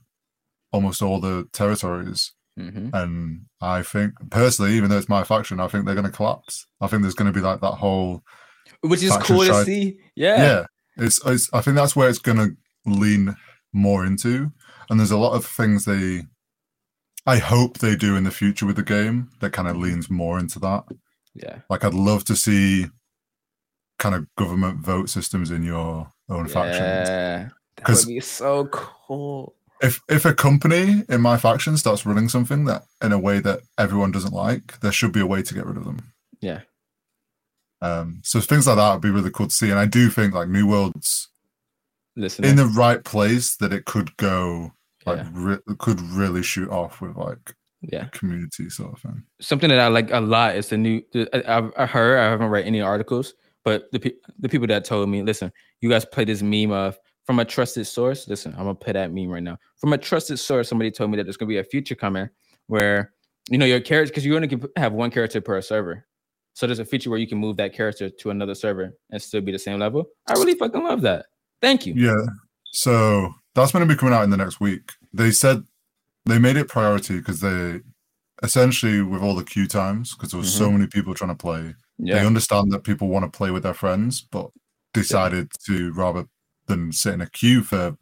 almost 0.74 1.02
all 1.04 1.20
the 1.20 1.46
territories, 1.54 2.34
hmm 2.58 2.90
and 2.94 3.42
I 3.62 3.84
think 3.84 4.14
personally, 4.32 4.74
even 4.74 4.90
though 4.90 4.98
it's 4.98 5.08
my 5.08 5.24
faction, 5.24 5.60
I 5.60 5.68
think 5.68 5.86
they're 5.86 5.94
going 5.96 6.06
to 6.10 6.12
collapse. 6.12 6.66
I 6.82 6.88
think 6.88 7.04
there's 7.04 7.14
going 7.14 7.32
to 7.32 7.40
be 7.40 7.46
like 7.46 7.62
that 7.62 7.74
whole 7.76 8.24
Which 8.82 9.04
is 9.04 9.16
cool 9.18 9.46
to 9.46 9.64
see. 9.64 9.98
yeah. 10.16 10.38
Yeah. 10.38 10.66
It's, 10.98 11.20
it's 11.26 11.50
I 11.54 11.62
think 11.62 11.76
that's 11.76 11.96
where 11.96 12.10
it's 12.10 12.20
going 12.20 12.38
to 12.38 12.56
lean 12.86 13.36
more 13.74 14.06
into, 14.06 14.52
and 14.90 15.00
there's 15.00 15.12
a 15.12 15.18
lot 15.18 15.34
of 15.34 15.46
things 15.46 15.86
they. 15.86 16.24
I 17.26 17.38
hope 17.38 17.78
they 17.78 17.96
do 17.96 18.16
in 18.16 18.24
the 18.24 18.32
future 18.32 18.66
with 18.66 18.76
the 18.76 18.84
game 18.84 19.30
that 19.42 19.54
kind 19.54 19.68
of 19.68 19.76
mm-hmm. 19.76 19.84
leans 19.84 20.10
more 20.10 20.40
into 20.40 20.60
that. 20.60 20.86
Yeah. 21.36 21.60
Like 21.70 21.84
I'd 21.84 21.94
love 21.94 22.26
to 22.26 22.36
see 22.36 22.88
kind 24.00 24.16
of 24.16 24.28
government 24.36 24.80
vote 24.80 25.10
systems 25.10 25.52
in 25.52 25.64
your 25.64 26.12
own 26.30 26.48
factions. 26.48 27.08
Yeah. 27.10 27.50
That 27.78 27.86
'Cause- 27.86 28.06
would 28.06 28.14
be 28.14 28.20
so 28.20 28.66
cool. 28.68 29.56
If 29.84 30.00
if 30.10 30.26
a 30.26 30.34
company 30.34 31.04
in 31.10 31.22
my 31.22 31.38
faction 31.38 31.76
starts 31.78 32.06
running 32.06 32.30
something 32.30 32.66
that 32.66 32.84
in 33.02 33.12
a 33.12 33.18
way 33.20 33.40
that 33.40 33.62
everyone 33.80 34.12
doesn't 34.12 34.34
like, 34.34 34.80
there 34.82 34.92
should 34.92 35.12
be 35.12 35.22
a 35.22 35.26
way 35.26 35.42
to 35.42 35.54
get 35.54 35.66
rid 35.66 35.78
of 35.78 35.86
them. 35.86 36.12
Yeah. 36.40 36.62
Um, 37.82 38.22
so 38.24 38.40
things 38.40 38.68
like 38.68 38.78
that 38.78 38.94
would 38.94 39.02
be 39.02 39.10
really 39.10 39.32
cool 39.32 39.48
to 39.48 39.54
see. 39.54 39.70
And 39.70 39.80
I 39.80 39.86
do 39.86 40.10
think 40.10 40.34
like 40.34 40.50
New 40.50 40.68
Worlds 40.68 41.30
Listen. 42.16 42.46
in 42.46 42.56
the 42.56 42.68
right 42.68 43.04
place 43.04 43.56
that 43.58 43.74
it 43.74 43.86
could 43.86 44.16
go 44.18 44.74
like 45.06 45.18
yeah. 45.18 45.30
re- 45.34 45.76
could 45.80 46.00
really 46.02 46.44
shoot 46.44 46.70
off 46.70 47.02
with 47.02 47.16
like 47.16 47.56
yeah. 47.82 48.06
community 48.12 48.70
sort 48.70 48.94
of 48.94 49.00
thing. 49.00 49.24
Something 49.40 49.70
that 49.70 49.80
I 49.80 49.88
like 49.88 50.12
a 50.12 50.20
lot 50.20 50.56
is 50.56 50.70
the 50.70 50.78
new. 50.78 51.02
I, 51.34 51.44
I've 51.48 51.72
I 51.78 51.86
heard. 51.86 52.20
I 52.20 52.30
haven't 52.30 52.50
read 52.50 52.66
any 52.66 52.82
articles, 52.82 53.34
but 53.64 53.92
the 53.92 54.00
pe- 54.00 54.18
the 54.40 54.50
people 54.50 54.68
that 54.68 54.86
told 54.86 55.10
me, 55.10 55.24
listen, 55.24 55.52
you 55.82 55.90
guys 55.90 56.06
play 56.06 56.26
this 56.26 56.42
meme 56.42 56.72
of 56.72 56.98
from 57.26 57.40
a 57.40 57.46
trusted 57.46 57.88
source. 57.88 58.28
Listen, 58.28 58.54
I'm 58.54 58.66
gonna 58.66 58.76
play 58.76 58.94
that 58.94 59.12
meme 59.12 59.30
right 59.30 59.44
now. 59.44 59.58
From 59.78 59.94
a 59.94 59.98
trusted 59.98 60.40
source, 60.40 60.70
somebody 60.70 60.92
told 60.92 61.12
me 61.12 61.18
that 61.18 61.24
there's 61.24 61.38
gonna 61.38 61.50
be 61.50 61.58
a 61.58 61.64
future 61.64 61.96
coming 61.96 62.30
where 62.68 63.14
you 63.50 63.58
know 63.58 63.66
your 63.66 63.80
character 63.80 64.12
because 64.12 64.26
you're 64.26 64.40
gonna 64.40 64.62
have 64.78 64.94
one 64.94 65.12
character 65.12 65.42
per 65.42 65.62
server. 65.62 66.06
So 66.54 66.68
there's 66.68 66.80
a 66.80 66.86
feature 66.86 67.10
where 67.10 67.20
you 67.20 67.28
can 67.28 67.38
move 67.38 67.58
that 67.58 67.74
character 67.74 68.10
to 68.10 68.30
another 68.30 68.56
server 68.56 68.94
and 69.10 69.22
still 69.22 69.42
be 69.42 69.52
the 69.52 69.60
same 69.60 69.80
level. 69.80 70.06
I 70.28 70.34
really 70.34 70.56
fucking 70.56 70.84
love 70.84 71.02
that. 71.02 71.26
Thank 71.62 71.86
you. 71.86 71.94
Yeah. 71.96 72.26
So 72.74 73.34
that's 73.56 73.72
going 73.72 73.88
to 73.88 73.94
be 73.94 73.98
coming 73.98 74.14
out 74.14 74.24
in 74.24 74.30
the 74.30 74.38
next 74.38 74.60
week. 74.60 74.92
They 75.14 75.32
said 75.32 75.64
they 76.26 76.40
made 76.40 76.58
it 76.58 76.68
priority 76.68 77.18
because 77.18 77.40
they 77.40 77.80
essentially 78.44 79.02
with 79.02 79.22
all 79.22 79.36
the 79.36 79.44
queue 79.44 79.68
times 79.68 80.16
because 80.16 80.32
there 80.32 80.40
was 80.40 80.54
so 80.54 80.66
mm-hmm. 80.66 80.78
many 80.78 80.88
people 80.88 81.14
trying 81.14 81.30
to 81.30 81.36
play. 81.36 81.76
Yeah. 81.98 82.20
They 82.20 82.26
understand 82.26 82.72
that 82.72 82.84
people 82.84 83.08
want 83.08 83.32
to 83.32 83.38
play 83.38 83.52
with 83.52 83.64
their 83.64 83.74
friends, 83.74 84.22
but 84.22 84.50
decided 84.94 85.52
to 85.66 85.94
rather 85.94 86.26
than 86.68 86.92
sit 86.92 87.14
in 87.14 87.22
a 87.22 87.30
queue 87.30 87.64
for 87.64 87.96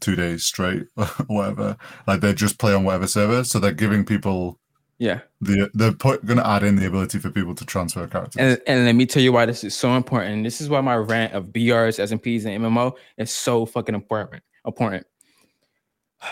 two 0.00 0.16
days 0.16 0.44
straight 0.44 0.86
or 0.96 1.06
whatever, 1.26 1.76
like 2.06 2.20
they 2.20 2.32
just 2.32 2.58
play 2.58 2.74
on 2.74 2.84
whatever 2.84 3.06
server. 3.06 3.44
So 3.44 3.58
they're 3.58 3.72
giving 3.72 4.04
people 4.04 4.58
Yeah. 5.00 5.20
the 5.40 5.70
they're 5.72 5.92
going 5.92 6.36
to 6.36 6.46
add 6.46 6.62
in 6.62 6.76
the 6.76 6.86
ability 6.86 7.20
for 7.20 7.30
people 7.30 7.54
to 7.54 7.64
transfer 7.64 8.06
characters. 8.06 8.36
And, 8.38 8.60
and 8.66 8.84
let 8.84 8.94
me 8.94 9.06
tell 9.06 9.22
you 9.22 9.32
why 9.32 9.46
this 9.46 9.64
is 9.64 9.74
so 9.74 9.96
important. 9.96 10.44
This 10.44 10.60
is 10.60 10.68
why 10.68 10.82
my 10.82 10.96
rant 10.96 11.32
of 11.32 11.46
BRs, 11.46 11.98
SMPs, 11.98 12.44
and 12.44 12.62
MMO 12.62 12.92
is 13.16 13.30
so 13.30 13.64
fucking 13.64 13.94
important. 13.94 14.42
Important. 14.66 15.06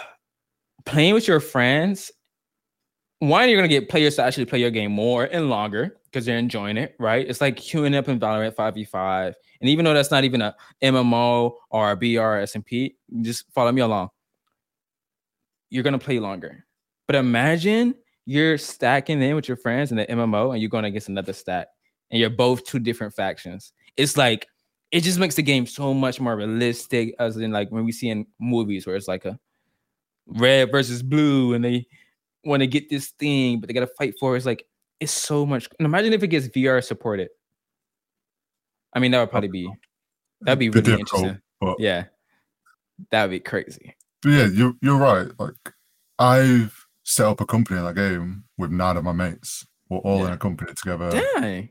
Playing 0.85 1.15
with 1.15 1.27
your 1.27 1.41
friends, 1.41 2.13
one, 3.21 3.49
you're 3.49 3.57
gonna 3.57 3.69
get 3.69 3.89
players 3.89 4.17
to 4.17 4.23
actually 4.23 4.45
play 4.45 4.61
your 4.61 4.71
game 4.71 4.93
more 4.93 5.25
and 5.25 5.49
longer 5.49 5.97
because 6.05 6.27
they're 6.27 6.37
enjoying 6.37 6.77
it, 6.77 6.95
right? 6.99 7.27
It's 7.27 7.41
like 7.41 7.57
queuing 7.57 7.97
up 7.97 8.07
in 8.09 8.21
Valorant 8.21 8.55
5v5. 8.55 9.33
And 9.63 9.71
even 9.71 9.87
though 9.87 9.95
that's 9.95 10.11
not 10.11 10.25
even 10.25 10.43
a 10.43 10.55
MMO 10.83 11.55
or 11.71 11.91
a 11.91 11.97
BR 11.97 12.21
or 12.21 12.43
SMP, 12.43 12.97
just 13.23 13.51
follow 13.55 13.73
me 13.73 13.81
along. 13.81 14.11
You're 15.71 15.85
gonna 15.85 15.99
play 15.99 16.19
longer. 16.19 16.67
But 17.07 17.17
imagine 17.17 17.95
you're 18.29 18.59
stacking 18.59 19.23
in 19.23 19.35
with 19.35 19.49
your 19.49 19.57
friends 19.57 19.91
in 19.91 19.97
the 19.97 20.05
MMO 20.05 20.53
and 20.53 20.61
you're 20.61 20.69
going 20.69 20.85
against 20.85 21.09
another 21.09 21.33
stack 21.33 21.69
and 22.11 22.21
you're 22.21 22.29
both 22.29 22.63
two 22.63 22.79
different 22.79 23.15
factions. 23.15 23.73
It's 23.97 24.19
like 24.19 24.47
it 24.91 25.01
just 25.01 25.19
makes 25.19 25.35
the 25.35 25.43
game 25.43 25.65
so 25.65 25.95
much 25.95 26.21
more 26.21 26.37
realistic 26.37 27.15
as 27.19 27.39
in 27.39 27.53
like 27.53 27.71
when 27.71 27.87
we 27.87 27.93
see 27.93 28.11
in 28.11 28.27
movies 28.39 28.87
where 28.87 28.97
it's 28.97 29.09
like 29.09 29.25
a 29.25 29.39
red 30.27 30.71
versus 30.71 31.03
blue 31.03 31.55
and 31.55 31.65
they 31.65 31.87
want 32.45 32.61
to 32.61 32.67
get 32.67 32.91
this 32.91 33.13
thing, 33.19 33.61
but 33.61 33.67
they 33.67 33.73
gotta 33.73 33.89
fight 33.99 34.13
for 34.21 34.35
it. 34.35 34.37
It's 34.37 34.47
like 34.47 34.67
it's 35.01 35.11
so 35.11 35.47
much. 35.47 35.67
Imagine 35.81 36.13
if 36.13 36.23
it 36.23 36.29
gets 36.29 36.49
VR 36.49 36.85
supported. 36.85 37.31
I 38.93 38.99
mean, 38.99 39.11
that 39.13 39.21
would 39.21 39.31
probably 39.31 39.49
be 39.49 39.73
that'd 40.43 40.59
be 40.59 40.69
really 40.69 41.01
interesting. 41.01 41.41
but 41.63 41.81
Yeah. 41.81 42.05
That'd 43.11 43.31
be 43.31 43.41
crazy. 43.41 43.97
But 44.21 44.31
yeah, 44.33 44.47
you're 44.49 44.75
you're 44.83 44.99
right. 44.99 45.29
Like 45.39 45.73
I've 46.19 46.88
set 47.09 47.27
up 47.27 47.41
a 47.41 47.47
company 47.47 47.79
in 47.79 47.85
that 47.87 47.95
game 47.97 48.45
with 48.59 48.71
nine 48.71 48.97
of 48.97 49.05
my 49.05 49.13
mates. 49.13 49.67
We're 49.89 49.99
all 49.99 50.27
in 50.27 50.33
a 50.33 50.37
company 50.37 50.73
together, 50.75 51.11
Dang. 51.11 51.71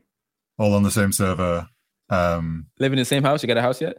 all 0.58 0.74
on 0.74 0.82
the 0.82 0.90
same 0.90 1.12
server. 1.12 1.68
Um, 2.10 2.66
Live 2.80 2.92
in 2.92 2.98
the 2.98 3.04
same 3.04 3.22
house? 3.22 3.42
You 3.42 3.46
got 3.46 3.56
a 3.56 3.62
house 3.62 3.80
yet? 3.80 3.98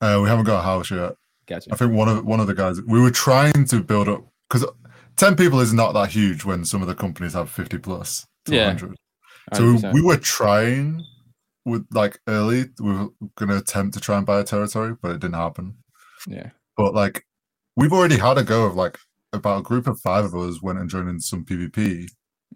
uh, 0.00 0.18
we 0.22 0.28
haven't 0.28 0.44
got 0.46 0.58
a 0.58 0.62
house 0.62 0.90
yet. 0.90 1.12
Gotcha. 1.46 1.72
I 1.72 1.76
think 1.76 1.92
one 1.92 2.08
of 2.08 2.24
one 2.24 2.40
of 2.40 2.46
the 2.46 2.54
guys 2.54 2.80
we 2.82 3.00
were 3.00 3.10
trying 3.10 3.64
to 3.66 3.82
build 3.82 4.08
up 4.08 4.24
because 4.48 4.66
ten 5.16 5.36
people 5.36 5.60
is 5.60 5.72
not 5.72 5.92
that 5.92 6.10
huge 6.10 6.44
when 6.44 6.64
some 6.64 6.82
of 6.82 6.88
the 6.88 6.94
companies 6.94 7.34
have 7.34 7.48
fifty 7.50 7.78
plus 7.78 8.26
to 8.46 8.54
Yeah. 8.54 8.66
100. 8.68 8.96
So 9.52 9.74
we, 9.92 10.00
we 10.00 10.02
were 10.02 10.16
trying 10.16 11.04
with 11.66 11.86
like 11.92 12.18
early. 12.26 12.64
We 12.80 12.92
were 12.92 13.08
going 13.36 13.50
to 13.50 13.58
attempt 13.58 13.94
to 13.94 14.00
try 14.00 14.16
and 14.16 14.24
buy 14.26 14.40
a 14.40 14.44
territory, 14.44 14.96
but 15.00 15.10
it 15.12 15.20
didn't 15.20 15.34
happen. 15.34 15.76
yeah. 16.26 16.50
But 16.78 16.94
like 16.94 17.24
we've 17.76 17.92
already 17.92 18.16
had 18.16 18.38
a 18.38 18.42
go 18.42 18.64
of 18.64 18.74
like 18.74 18.98
about 19.34 19.60
a 19.60 19.62
group 19.62 19.86
of 19.86 20.00
five 20.00 20.24
of 20.24 20.34
us 20.34 20.62
went 20.62 20.78
and 20.78 20.88
joined 20.88 21.08
in 21.08 21.20
some 21.20 21.44
PvP, 21.44 22.08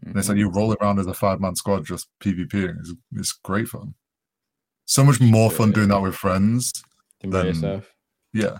and 0.04 0.16
it's 0.16 0.28
like 0.28 0.38
you 0.38 0.48
mm-hmm. 0.48 0.58
roll 0.58 0.76
around 0.80 0.98
as 0.98 1.06
a 1.06 1.14
five 1.14 1.40
man 1.40 1.56
squad 1.56 1.84
just 1.84 2.08
PvPing. 2.22 2.78
It's, 2.80 2.92
it's 3.14 3.32
great 3.32 3.68
fun. 3.68 3.94
So 4.86 5.04
much 5.04 5.20
more 5.20 5.50
fun 5.50 5.72
doing 5.72 5.88
that 5.88 6.00
with 6.00 6.14
friends. 6.14 6.72
than 7.20 7.30
by 7.30 7.44
yourself. 7.44 7.92
Yeah. 8.32 8.58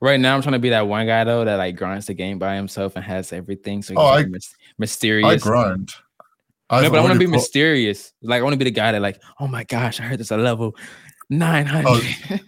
Right 0.00 0.18
now, 0.18 0.34
I'm 0.34 0.42
trying 0.42 0.54
to 0.54 0.58
be 0.58 0.70
that 0.70 0.88
one 0.88 1.06
guy 1.06 1.24
though 1.24 1.44
that 1.44 1.56
like 1.56 1.76
grinds 1.76 2.06
the 2.06 2.14
game 2.14 2.38
by 2.38 2.56
himself 2.56 2.96
and 2.96 3.04
has 3.04 3.32
everything. 3.32 3.82
So 3.82 3.94
he's 3.94 3.98
Oh, 3.98 4.04
like 4.06 4.26
I- 4.26 4.28
mys- 4.28 4.54
I 4.58 4.72
mysterious. 4.78 5.42
grind. 5.42 5.92
No, 6.72 6.90
but 6.90 6.98
I 6.98 7.00
want 7.02 7.12
to 7.12 7.18
be 7.18 7.26
put- 7.26 7.32
mysterious. 7.32 8.12
Like 8.22 8.40
I 8.40 8.42
want 8.42 8.54
to 8.54 8.58
be 8.58 8.64
the 8.64 8.70
guy 8.72 8.90
that 8.90 9.00
like, 9.00 9.22
oh 9.38 9.46
my 9.46 9.64
gosh, 9.64 10.00
I 10.00 10.04
heard 10.04 10.18
this 10.18 10.30
a 10.30 10.36
level 10.36 10.74
oh, 10.76 10.82
nine 11.30 11.66
hundred. 11.66 12.02
Oh, 12.30 12.38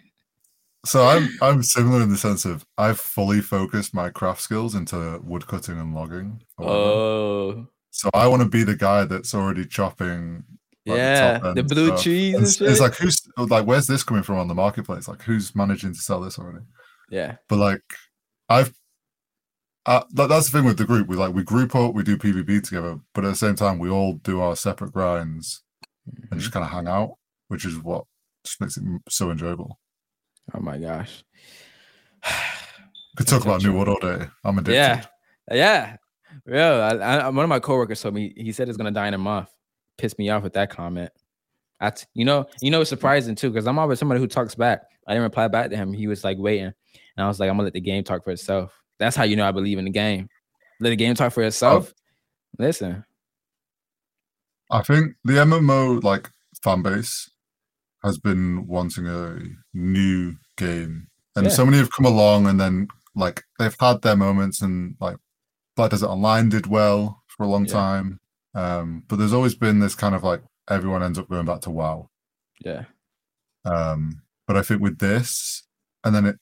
So 0.87 1.05
I'm 1.07 1.29
I'm 1.42 1.62
similar 1.62 2.01
in 2.03 2.11
the 2.11 2.16
sense 2.16 2.44
of 2.44 2.64
I've 2.79 3.01
fully 3.01 3.40
focused 3.40 3.92
my 3.92 4.09
craft 4.11 4.40
skills 4.40 4.75
into 4.75 5.20
woodcutting 5.25 5.79
and 5.79 5.94
logging. 5.94 6.42
oh, 6.59 7.66
So 7.90 8.09
I 8.14 8.29
want 8.29 8.42
to 8.42 8.49
be 8.49 8.62
the 8.62 8.77
guy 8.77 9.05
that's 9.05 9.35
already 9.35 9.66
chopping. 9.66 10.44
like, 10.87 10.96
yeah, 10.99 11.38
top 11.38 11.57
the 11.57 11.62
blue 11.64 11.88
stuff. 11.88 12.03
cheese 12.03 12.35
It's, 12.37 12.61
it's 12.61 12.81
like 12.81 12.94
who's 12.94 13.20
like 13.37 13.66
where's 13.66 13.87
this 13.88 14.05
coming 14.05 14.22
from 14.22 14.38
on 14.38 14.49
the 14.49 14.55
marketplace? 14.55 15.09
Like 15.09 15.22
who's 15.22 15.55
managing 15.57 15.92
to 15.92 15.99
sell 15.99 16.20
this 16.20 16.38
already? 16.38 16.64
yeah, 17.11 17.37
But 17.49 17.59
like 17.59 17.83
I've 18.49 18.72
uh, 19.87 20.03
that, 20.14 20.29
that's 20.29 20.51
the 20.51 20.59
thing 20.59 20.66
with 20.66 20.79
the 20.79 20.85
group. 20.85 21.09
We 21.09 21.16
like 21.16 21.35
we 21.35 21.42
group 21.42 21.75
up, 21.75 21.94
we 21.94 22.03
do 22.05 22.16
PvP 22.16 22.62
together, 22.62 23.01
but 23.12 23.25
at 23.25 23.29
the 23.29 23.37
same 23.37 23.55
time 23.57 23.79
we 23.79 23.88
all 23.90 24.14
do 24.14 24.40
our 24.40 24.55
separate 24.55 24.92
grinds 24.92 25.62
and 26.31 26.40
just 26.40 26.53
kind 26.53 26.64
of 26.64 26.70
hang 26.70 26.87
out, 26.87 27.16
which 27.49 27.64
is 27.64 27.77
what 27.79 28.05
just 28.44 28.61
makes 28.61 28.77
it 28.77 28.85
so 29.09 29.31
enjoyable. 29.31 29.81
Oh 30.55 30.61
my 30.61 30.79
gosh, 30.79 31.25
Could 33.17 33.27
talk 33.27 33.43
about 33.43 33.63
New 33.63 33.73
Potential. 33.73 33.75
World 33.75 33.89
all 33.89 34.19
day. 34.19 34.27
I'm 34.45 34.59
addicted. 34.59 34.75
yeah, 34.75 35.05
yeah, 35.51 35.97
yeah. 36.47 36.71
I, 36.71 37.19
I, 37.19 37.29
one 37.29 37.45
of 37.45 37.49
my 37.49 37.61
coworkers 37.61 38.01
told 38.01 38.15
me 38.15 38.33
he 38.37 38.53
said 38.53 38.69
it's 38.69 38.77
gonna 38.77 38.91
die 38.91 39.09
in 39.09 39.15
a 39.15 39.19
month. 39.19 39.49
Pissed 39.99 40.19
me 40.19 40.29
off 40.31 40.43
with 40.43 40.53
that 40.55 40.71
comment. 40.71 41.11
I, 41.81 41.91
t- 41.91 42.07
you 42.15 42.25
know, 42.25 42.47
you 42.63 42.71
know, 42.71 42.81
it's 42.81 42.91
surprising 42.91 43.35
too 43.35 43.51
because 43.51 43.67
I'm 43.67 43.79
always 43.79 43.99
somebody 43.99 44.21
who 44.21 44.27
talks 44.27 44.55
back. 44.55 44.83
I 45.07 45.13
didn't 45.13 45.25
reply 45.25 45.49
back 45.49 45.71
to 45.71 45.77
him. 45.77 45.93
He 45.93 46.07
was 46.07 46.25
like 46.25 46.39
waiting, 46.39 46.67
and 46.67 46.75
I 47.25 47.29
was 47.29 47.41
like, 47.41 47.49
I'm 47.49 47.57
gonna 47.57 47.65
let 47.65 47.75
the 47.75 47.81
game 47.81 48.05
talk 48.05 48.25
for 48.25 48.31
itself. 48.31 48.79
That's 48.99 49.17
how 49.17 49.25
you 49.25 49.37
know 49.37 49.47
I 49.47 49.53
believe 49.53 49.79
in 49.79 49.85
the 49.85 49.91
game. 49.91 50.29
Let 50.81 50.91
the 50.91 50.97
game 50.97 51.15
talk 51.15 51.33
for 51.33 51.43
itself. 51.43 51.93
Oh. 51.95 52.01
Listen, 52.59 53.05
I 54.71 54.83
think 54.83 55.15
the 55.25 55.35
MMO 55.35 56.03
like 56.03 56.31
fan 56.63 56.83
base 56.83 57.31
has 58.07 58.16
been 58.19 58.66
wanting 58.66 59.07
a 59.07 59.38
new 59.75 60.37
game, 60.57 61.09
and 61.35 61.47
Yeah. 61.47 61.53
so 61.53 61.64
many 61.66 61.77
have 61.79 61.90
come 61.92 62.07
along, 62.07 62.47
and 62.47 62.59
then 62.59 62.88
like 63.14 63.45
they've 63.59 63.77
had 63.81 64.01
their 64.03 64.16
moments, 64.16 64.62
and 64.62 64.97
like 65.01 65.16
Black 65.77 65.90
Desert 65.90 66.09
Online 66.09 66.49
did 66.49 66.66
well 66.66 67.23
for 67.27 67.42
a 67.45 67.49
long 67.49 67.66
Yeah. 67.66 67.73
time, 67.73 68.21
um, 68.55 69.03
but 69.09 69.16
there's 69.16 69.33
always 69.35 69.55
been 69.55 69.81
this 69.81 69.95
kind 69.95 70.14
of 70.14 70.23
like 70.23 70.42
everyone 70.69 71.03
ends 71.03 71.19
up 71.19 71.29
going 71.29 71.45
back 71.47 71.61
to 71.62 71.71
WoW. 71.71 72.09
yeah, 72.64 72.85
Um, 73.64 74.23
but 74.47 74.57
I 74.57 74.62
think 74.62 74.81
with 74.81 74.99
this, 74.99 75.64
and 76.05 76.14
then 76.14 76.25
it, 76.27 76.38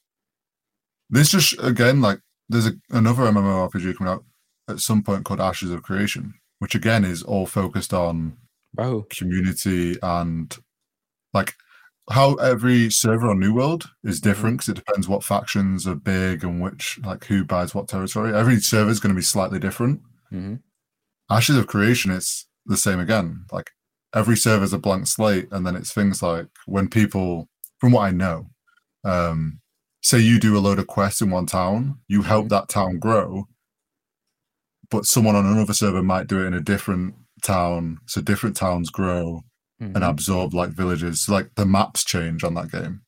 this 1.10 1.30
just 1.30 1.54
again 1.62 2.00
like 2.00 2.20
there's 2.48 2.66
a, 2.66 2.72
another 2.90 3.22
MMORPG 3.24 3.96
coming 3.96 4.12
out 4.12 4.24
at 4.68 4.78
some 4.80 5.02
point 5.02 5.24
called 5.24 5.40
Ashes 5.40 5.70
of 5.70 5.82
Creation, 5.82 6.34
which 6.58 6.74
again 6.74 7.04
is 7.04 7.22
all 7.22 7.46
focused 7.46 7.92
on 7.94 8.36
Bahu. 8.76 9.08
community 9.10 9.96
and 10.02 10.56
like 11.34 11.54
how 12.10 12.34
every 12.34 12.90
server 12.90 13.28
on 13.28 13.40
New 13.40 13.52
World 13.54 13.90
is 14.04 14.20
Mm-hmm. 14.20 14.28
different 14.30 14.56
because 14.58 14.68
it 14.70 14.76
depends 14.76 15.08
what 15.08 15.24
factions 15.24 15.86
are 15.86 15.94
big 15.94 16.44
and 16.44 16.62
which 16.62 16.98
like 17.04 17.24
who 17.24 17.44
buys 17.44 17.74
what 17.74 17.88
territory. 17.88 18.34
Every 18.34 18.60
server 18.60 18.90
is 18.90 19.00
going 19.00 19.14
to 19.14 19.18
be 19.18 19.22
slightly 19.22 19.58
different. 19.58 20.00
Mhm. 20.32 20.60
Ashes 21.30 21.56
of 21.56 21.66
Creation, 21.66 22.10
it's 22.12 22.46
the 22.66 22.76
same 22.76 23.00
again. 23.00 23.44
Like 23.52 23.70
every 24.14 24.36
server 24.36 24.64
is 24.64 24.72
a 24.72 24.78
blank 24.78 25.06
slate, 25.06 25.48
and 25.50 25.66
then 25.66 25.76
it's 25.76 25.92
things 25.92 26.22
like 26.22 26.46
when 26.66 26.88
people, 26.88 27.48
from 27.80 27.92
what 27.92 28.02
I 28.02 28.10
know, 28.10 28.50
um, 29.04 29.60
say 30.02 30.18
you 30.20 30.38
do 30.38 30.56
a 30.56 30.60
load 30.60 30.78
of 30.78 30.86
quests 30.86 31.22
in 31.22 31.30
one 31.30 31.46
town, 31.46 31.98
you 32.08 32.22
help 32.22 32.48
that 32.50 32.68
town 32.68 32.98
grow, 32.98 33.48
but 34.90 35.06
someone 35.06 35.34
on 35.36 35.46
another 35.46 35.72
server 35.74 36.02
might 36.02 36.26
do 36.26 36.42
it 36.42 36.46
in 36.46 36.54
a 36.54 36.60
different 36.60 37.14
town, 37.42 37.98
so 38.06 38.20
different 38.20 38.56
towns 38.56 38.90
grow 38.90 39.42
and 39.80 39.94
Mhm. 39.96 40.08
absorb 40.08 40.54
like 40.54 40.70
villages. 40.70 41.28
Like 41.28 41.54
the 41.56 41.66
maps 41.66 42.04
change 42.04 42.44
on 42.44 42.54
that 42.54 42.70
game. 42.70 43.02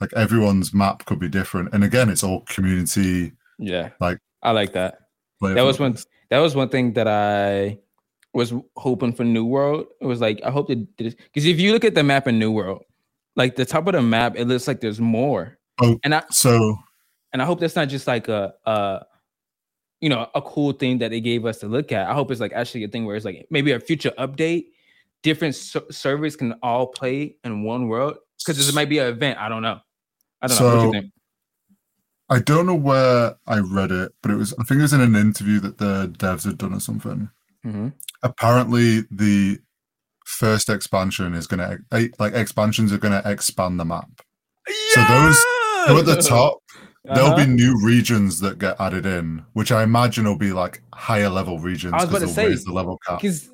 Like 0.00 0.12
everyone's 0.14 0.72
map 0.72 1.04
could 1.04 1.18
be 1.18 1.28
different, 1.28 1.70
and 1.74 1.82
again, 1.84 2.08
it's 2.08 2.22
all 2.24 2.42
community. 2.42 3.32
Yeah, 3.58 3.90
like- 4.00 4.18
I 4.42 4.52
like 4.52 4.72
that. 4.74 5.00
player 5.40 5.54
That 5.54 5.62
was 5.62 5.78
one. 5.78 5.96
That 6.30 6.38
was 6.38 6.54
one 6.54 6.68
thing 6.68 6.92
that 6.94 7.08
I 7.08 7.78
was 8.34 8.52
hoping 8.76 9.12
for 9.12 9.24
New 9.24 9.44
World. 9.44 9.86
It 10.00 10.06
was 10.06 10.20
like 10.20 10.40
I 10.44 10.50
hope 10.50 10.68
they 10.68 10.74
did 10.76 10.96
this 10.98 11.14
because 11.14 11.46
if 11.46 11.58
you 11.58 11.72
look 11.72 11.84
at 11.84 11.94
the 11.94 12.02
map 12.04 12.26
in 12.28 12.38
New 12.38 12.52
World, 12.52 12.84
like 13.36 13.56
the 13.56 13.64
top 13.64 13.86
of 13.88 13.94
the 13.94 14.02
map, 14.02 14.34
it 14.36 14.46
looks 14.46 14.68
like 14.68 14.80
there's 14.80 15.00
more. 15.00 15.58
Oh. 15.80 15.98
and 16.04 16.14
I 16.14 16.22
So 16.30 16.76
and 17.32 17.40
I 17.42 17.44
hope 17.44 17.60
that's 17.60 17.76
not 17.76 17.88
just 17.88 18.06
like 18.06 18.28
a 18.28 18.52
uh 18.66 19.00
you 20.00 20.08
know 20.08 20.28
a 20.34 20.42
cool 20.42 20.72
thing 20.72 20.98
that 20.98 21.10
they 21.10 21.20
gave 21.20 21.44
us 21.44 21.58
to 21.58 21.66
look 21.68 21.90
at. 21.92 22.08
I 22.08 22.14
hope 22.14 22.30
it's 22.30 22.40
like 22.40 22.52
actually 22.52 22.84
a 22.84 22.88
thing 22.88 23.04
where 23.04 23.16
it's 23.16 23.24
like 23.24 23.46
maybe 23.50 23.72
a 23.72 23.80
future 23.80 24.12
update. 24.18 24.66
Different 25.22 25.54
ser- 25.54 25.90
servers 25.90 26.36
can 26.36 26.54
all 26.62 26.86
play 26.88 27.36
in 27.44 27.62
one 27.64 27.88
world 27.88 28.16
because 28.38 28.56
this 28.56 28.72
might 28.74 28.88
be 28.88 28.98
an 28.98 29.08
event. 29.08 29.38
I 29.38 29.48
don't 29.48 29.62
know. 29.62 29.80
I 30.40 30.46
don't 30.46 30.60
know. 30.60 30.64
What 30.66 30.72
So- 30.80 30.84
you 30.86 30.92
think? 30.92 31.12
I 32.30 32.40
don't 32.40 32.66
know 32.66 32.74
where 32.74 33.36
I 33.46 33.58
read 33.60 33.90
it, 33.90 34.12
but 34.22 34.30
it 34.30 34.36
was 34.36 34.52
I 34.60 34.62
think 34.64 34.78
it 34.80 34.82
was 34.82 34.92
in 34.92 35.00
an 35.00 35.16
interview 35.16 35.60
that 35.60 35.78
the 35.78 36.08
devs 36.18 36.44
had 36.44 36.58
done 36.58 36.74
or 36.74 36.80
something. 36.80 37.30
Mhm. 37.64 37.94
Apparently, 38.22 39.04
the 39.10 39.58
first 40.26 40.68
expansion 40.68 41.32
is 41.34 41.46
gonna 41.46 41.78
eh, 41.90 42.08
like 42.18 42.34
expansions 42.34 42.92
are 42.92 42.98
gonna 42.98 43.22
expand 43.24 43.80
the 43.80 43.84
map. 43.86 44.10
So 44.90 45.02
those- 45.04 45.38
So 45.86 45.96
at 45.98 46.04
the 46.04 46.16
top, 46.20 46.58
there'll 47.04 47.28
Uh-huh. 47.30 47.46
be 47.46 47.50
new 47.50 47.80
regions 47.82 48.40
that 48.40 48.58
get 48.58 48.78
added 48.78 49.06
in, 49.06 49.44
which 49.54 49.72
I 49.72 49.82
imagine 49.82 50.26
will 50.26 50.36
be 50.36 50.52
like 50.52 50.82
higher 50.92 51.30
level 51.30 51.58
regions 51.58 51.92
because 51.92 52.10
to 52.10 52.18
they'll 52.18 52.28
say, 52.28 52.48
raise 52.48 52.64
the 52.64 52.72
level 52.72 52.98
cap. 53.06 53.22
because 53.22 53.48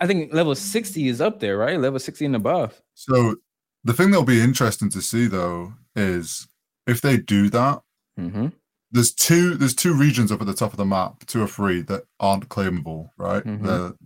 I 0.00 0.06
think 0.06 0.32
level 0.32 0.54
60 0.54 1.08
is 1.08 1.20
up 1.20 1.40
there, 1.40 1.58
right? 1.58 1.78
Level 1.80 1.98
60 1.98 2.24
and 2.26 2.36
above. 2.36 2.80
So 2.94 3.36
the 3.84 3.92
thing 3.92 4.10
that'll 4.10 4.24
be 4.24 4.40
interesting 4.40 4.90
to 4.90 5.02
see 5.02 5.26
though 5.26 5.74
is 5.94 6.48
if 6.86 7.00
they 7.00 7.16
do 7.16 7.48
that, 7.50 7.82
Mm-hmm. 8.18 8.46
there's 8.92 9.12
two 9.12 9.56
there's 9.56 9.74
two 9.74 9.92
regions 9.92 10.32
up 10.32 10.40
at 10.40 10.46
the 10.46 10.54
top 10.54 10.72
of 10.72 10.78
the 10.78 10.86
map, 10.86 11.26
two 11.26 11.42
or 11.42 11.46
three 11.48 11.82
that 11.82 12.04
aren't 12.18 12.48
claimable, 12.48 13.10
right? 13.18 13.44
Mhm. 13.44 13.62
The 13.62 13.96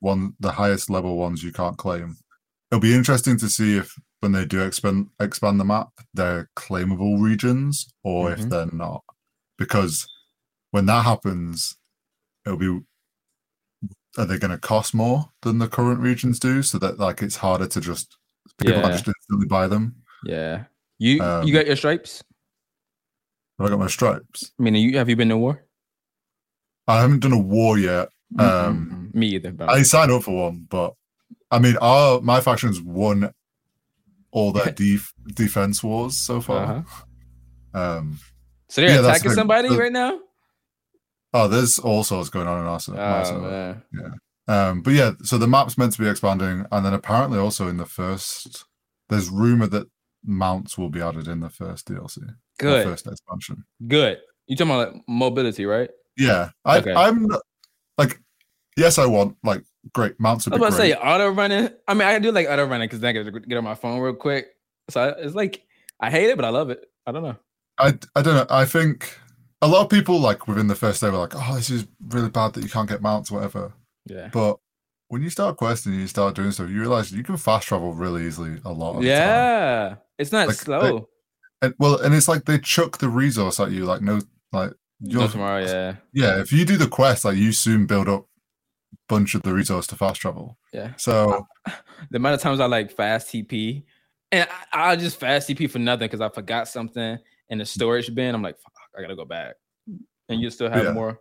one 0.00 0.32
the 0.40 0.52
highest 0.52 0.88
level 0.88 1.18
ones 1.18 1.42
you 1.44 1.52
can't 1.52 1.76
claim. 1.76 2.16
It'll 2.70 2.80
be 2.80 2.94
interesting 2.94 3.36
to 3.38 3.48
see 3.50 3.76
if 3.76 3.94
when 4.20 4.32
they 4.32 4.46
do 4.46 4.62
expand 4.62 5.08
expand 5.20 5.60
the 5.60 5.64
map, 5.66 5.88
they're 6.14 6.48
claimable 6.56 7.20
regions 7.22 7.92
or 8.02 8.32
if 8.32 8.40
Mhm. 8.40 8.48
they're 8.50 8.70
not. 8.72 9.02
Because 9.58 10.06
when 10.70 10.86
that 10.86 11.04
happens, 11.04 11.76
it'll 12.46 12.56
be 12.58 12.80
are 14.18 14.26
they 14.26 14.38
going 14.38 14.50
to 14.50 14.58
cost 14.58 14.92
more 14.94 15.30
than 15.42 15.58
the 15.58 15.68
current 15.68 16.00
regions 16.00 16.38
do 16.38 16.62
so 16.62 16.78
that 16.78 16.98
like 16.98 17.22
it's 17.22 17.36
harder 17.36 17.66
to 17.68 17.80
just 17.80 18.16
people 18.58 18.80
Yeah. 18.80 18.90
just 18.90 19.06
instantly 19.08 19.46
buy 19.46 19.66
them 19.68 19.94
Yeah. 20.24 20.64
You 20.98 21.22
Um, 21.22 21.46
you 21.46 21.52
got 21.52 21.66
your 21.66 21.76
stripes? 21.76 22.22
have 23.58 23.66
i 23.66 23.70
got 23.70 23.78
my 23.78 23.86
stripes 23.88 24.52
I 24.58 24.62
mean, 24.62 24.74
you 24.74 24.98
have 24.98 25.08
you 25.08 25.16
been 25.16 25.28
to 25.30 25.36
war? 25.36 25.64
i 26.86 27.00
haven't 27.00 27.20
done 27.20 27.32
a 27.32 27.38
war 27.38 27.78
yet 27.78 28.08
Um, 28.38 29.10
Mm-mm. 29.12 29.14
me 29.14 29.26
either. 29.36 29.52
But 29.52 29.70
I 29.70 29.82
signed 29.82 30.10
up 30.12 30.22
for 30.24 30.36
one, 30.46 30.66
but 30.68 30.94
I 31.50 31.58
mean, 31.58 31.76
our 31.80 32.20
my 32.20 32.40
faction's 32.42 32.78
won 32.80 33.32
all 34.32 34.52
their 34.52 34.70
def- 34.82 35.14
defense 35.34 35.82
wars 35.82 36.18
so 36.18 36.40
far. 36.42 36.64
Uh-huh. 36.76 37.80
Um, 37.80 38.18
so 38.68 38.82
they're 38.82 38.90
yeah, 38.96 39.00
the 39.00 39.08
attacking 39.10 39.32
somebody 39.32 39.68
The- 39.70 39.78
right 39.78 39.92
now. 39.92 40.20
Oh, 41.34 41.48
there's 41.48 41.78
all 41.78 42.04
sorts 42.04 42.30
going 42.30 42.46
on 42.46 42.66
in 42.66 42.80
se- 42.80 42.92
Oh 42.96 43.40
man. 43.40 43.82
Um, 44.46 44.80
but 44.80 44.94
yeah, 44.94 45.12
so 45.22 45.36
the 45.36 45.46
map's 45.46 45.76
meant 45.76 45.92
to 45.92 46.02
be 46.02 46.08
expanding, 46.08 46.64
and 46.72 46.84
then 46.86 46.94
apparently 46.94 47.38
also 47.38 47.68
in 47.68 47.76
the 47.76 47.84
first, 47.84 48.64
there's 49.10 49.28
rumor 49.28 49.66
that 49.66 49.86
mounts 50.24 50.78
will 50.78 50.88
be 50.88 51.02
added 51.02 51.28
in 51.28 51.40
the 51.40 51.50
first 51.50 51.86
DLC, 51.88 52.18
Good. 52.58 52.84
first 52.86 53.06
expansion. 53.06 53.64
Good. 53.86 54.18
You 54.46 54.56
talking 54.56 54.72
about 54.72 54.94
like, 54.94 55.02
mobility, 55.06 55.66
right? 55.66 55.90
Yeah, 56.16 56.50
I, 56.64 56.78
Okay. 56.78 56.94
I'm 56.94 57.26
like, 57.98 58.18
yes, 58.78 58.98
I 58.98 59.04
want 59.04 59.36
like 59.44 59.62
great. 59.92 60.18
Mounts 60.18 60.46
would 60.46 60.54
I 60.54 60.56
was 60.56 60.74
about 60.74 60.82
to 60.82 60.82
say 60.82 60.94
auto 60.94 61.28
running. 61.30 61.68
I 61.86 61.92
mean, 61.94 62.08
I 62.08 62.18
do 62.18 62.32
like 62.32 62.48
auto 62.48 62.64
running 62.66 62.86
because 62.88 63.00
then 63.00 63.14
I 63.16 63.22
can 63.30 63.42
get 63.42 63.58
on 63.58 63.64
my 63.64 63.74
phone 63.74 64.00
real 64.00 64.14
quick. 64.14 64.46
So 64.88 65.02
I- 65.02 65.20
it's 65.20 65.34
like 65.34 65.62
I 66.00 66.10
hate 66.10 66.30
it, 66.30 66.36
but 66.36 66.46
I 66.46 66.48
love 66.48 66.70
it. 66.70 66.80
I 67.06 67.12
don't 67.12 67.22
know. 67.22 67.36
I 67.78 67.88
I 68.16 68.22
don't 68.22 68.34
know. 68.34 68.46
I 68.48 68.64
think 68.64 69.14
a 69.62 69.68
lot 69.68 69.82
of 69.82 69.90
people 69.90 70.18
like 70.20 70.46
within 70.46 70.66
the 70.68 70.74
first 70.74 71.00
day 71.00 71.10
were 71.10 71.18
like, 71.18 71.34
"Oh, 71.34 71.54
this 71.56 71.70
is 71.70 71.86
really 72.08 72.28
bad 72.30 72.52
that 72.54 72.62
you 72.62 72.70
can't 72.70 72.88
get 72.88 73.02
mounts, 73.02 73.30
whatever." 73.30 73.72
Yeah. 74.06 74.28
But 74.32 74.58
when 75.08 75.22
you 75.22 75.30
start 75.30 75.56
questing, 75.56 75.94
you 75.94 76.06
start 76.06 76.34
doing 76.34 76.50
stuff, 76.50 76.70
you 76.70 76.80
realize 76.80 77.10
you 77.12 77.22
can 77.24 77.36
fast 77.36 77.66
travel 77.68 77.94
really 77.94 78.26
easily 78.26 78.60
a 78.64 78.72
lot. 78.72 78.96
Of 78.96 79.02
the 79.02 79.08
time. 79.08 79.16
Yeah. 79.18 79.94
It's 80.18 80.32
not 80.32 80.48
Like, 80.48 80.56
they- 80.58 80.64
slow. 80.64 81.08
And, 81.60 81.74
well, 81.78 82.00
and 82.00 82.14
it's 82.14 82.28
like 82.28 82.44
they 82.44 82.58
chuck 82.58 82.98
the 82.98 83.08
resource 83.08 83.58
at 83.58 83.72
you, 83.72 83.84
like 83.84 84.00
no, 84.00 84.20
like 84.52 84.72
you're 85.00 85.26
tomorrow, 85.28 85.64
yeah. 85.64 85.96
yeah. 86.12 86.40
If 86.40 86.52
you 86.52 86.64
do 86.64 86.76
the 86.76 86.86
quest, 86.86 87.24
like 87.24 87.36
you 87.36 87.50
soon 87.52 87.86
build 87.86 88.08
up 88.08 88.26
bunch 89.08 89.34
of 89.34 89.42
the 89.42 89.52
resource 89.52 89.86
to 89.88 89.96
fast 89.96 90.20
travel. 90.20 90.56
Yeah. 90.72 90.92
So 90.98 91.46
The 92.10 92.16
amount 92.18 92.34
of 92.36 92.40
times 92.42 92.60
I 92.60 92.66
like 92.66 92.92
fast 92.92 93.28
TP 93.28 93.82
and 94.30 94.46
I, 94.72 94.92
I 94.92 94.96
just 94.96 95.18
fast 95.18 95.48
TP 95.48 95.68
for 95.70 95.78
nothing 95.80 96.06
because 96.06 96.20
I 96.20 96.28
forgot 96.28 96.68
something 96.68 97.18
in 97.48 97.58
the 97.58 97.64
storage 97.66 98.14
bin. 98.14 98.34
I'm 98.34 98.42
like, 98.42 98.56
fuck, 98.60 98.72
I 98.98 99.02
gotta 99.02 99.16
go 99.16 99.24
back. 99.24 99.54
And 100.28 100.40
you 100.40 100.50
still 100.50 100.70
have 100.70 100.84
Yeah. 100.84 100.92
more. 100.92 101.18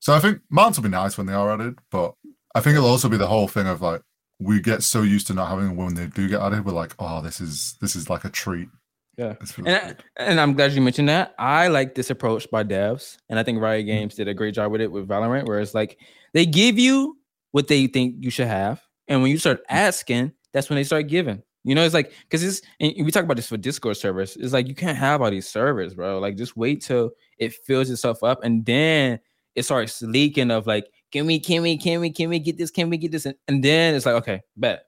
So 0.00 0.12
I 0.14 0.20
think 0.20 0.40
mounts 0.50 0.78
will 0.78 0.84
be 0.84 0.88
nice 0.88 1.16
when 1.16 1.26
they 1.26 1.32
are 1.32 1.52
added, 1.52 1.78
but 1.90 2.14
I 2.54 2.60
think 2.60 2.76
it'll 2.76 2.88
also 2.88 3.08
be 3.08 3.16
the 3.16 3.26
whole 3.26 3.48
thing 3.48 3.66
of 3.66 3.82
like 3.82 4.02
we 4.38 4.60
get 4.60 4.82
so 4.82 5.02
used 5.02 5.26
to 5.28 5.34
not 5.34 5.48
having 5.48 5.68
them 5.68 5.76
when 5.76 5.94
they 5.94 6.06
do 6.06 6.28
get 6.28 6.40
added, 6.42 6.64
we're 6.64 6.72
like, 6.72 6.94
oh, 6.98 7.22
this 7.22 7.40
is 7.40 7.76
this 7.80 7.96
is 7.96 8.10
like 8.10 8.24
a 8.24 8.30
treat. 8.30 8.68
Yeah. 9.16 9.34
This 9.40 9.56
And, 9.56 9.68
I, 9.68 9.94
and 10.18 10.38
I'm 10.40 10.52
glad 10.52 10.72
you 10.72 10.82
mentioned 10.82 11.08
that. 11.08 11.34
I 11.38 11.68
like 11.68 11.94
this 11.94 12.10
approach 12.10 12.50
by 12.50 12.64
devs, 12.64 13.16
and 13.30 13.38
I 13.38 13.42
think 13.42 13.60
Riot 13.60 13.84
Mm. 13.84 13.88
Games 13.88 14.14
did 14.14 14.28
a 14.28 14.34
great 14.34 14.54
job 14.54 14.70
with 14.72 14.82
it 14.82 14.92
with 14.92 15.08
Valorant, 15.08 15.46
where 15.46 15.60
it's 15.60 15.74
like 15.74 15.98
they 16.34 16.44
give 16.44 16.78
you 16.78 17.18
what 17.52 17.68
they 17.68 17.86
think 17.86 18.16
you 18.20 18.30
should 18.30 18.48
have, 18.48 18.82
and 19.08 19.22
when 19.22 19.30
you 19.30 19.38
start 19.38 19.62
asking, 19.70 20.32
that's 20.52 20.68
when 20.68 20.76
they 20.76 20.84
start 20.84 21.06
giving. 21.08 21.42
You 21.66 21.74
know, 21.74 21.84
it's 21.84 21.94
like 21.94 22.12
because 22.22 22.42
it's 22.44 22.62
and 22.80 22.94
we 23.04 23.10
talk 23.10 23.24
about 23.24 23.36
this 23.36 23.48
for 23.48 23.56
Discord 23.56 23.96
servers. 23.96 24.36
It's 24.36 24.52
like 24.52 24.68
you 24.68 24.74
can't 24.74 24.96
have 24.96 25.20
all 25.20 25.30
these 25.30 25.48
servers, 25.48 25.94
bro. 25.94 26.18
Like 26.20 26.36
just 26.36 26.56
wait 26.56 26.80
till 26.80 27.10
it 27.38 27.52
fills 27.54 27.90
itself 27.90 28.22
up, 28.22 28.42
and 28.44 28.64
then 28.64 29.18
it 29.54 29.64
starts 29.64 30.00
leaking 30.02 30.50
of 30.50 30.66
like, 30.66 30.86
can 31.10 31.26
we, 31.26 31.40
can 31.40 31.62
we, 31.62 31.76
can 31.76 32.00
we, 32.00 32.10
can 32.10 32.28
we 32.28 32.38
get 32.38 32.56
this? 32.56 32.70
Can 32.70 32.88
we 32.88 32.96
get 32.98 33.10
this? 33.10 33.26
And, 33.26 33.34
and 33.48 33.62
then 33.64 33.94
it's 33.94 34.06
like, 34.06 34.14
okay, 34.16 34.40
bet 34.56 34.84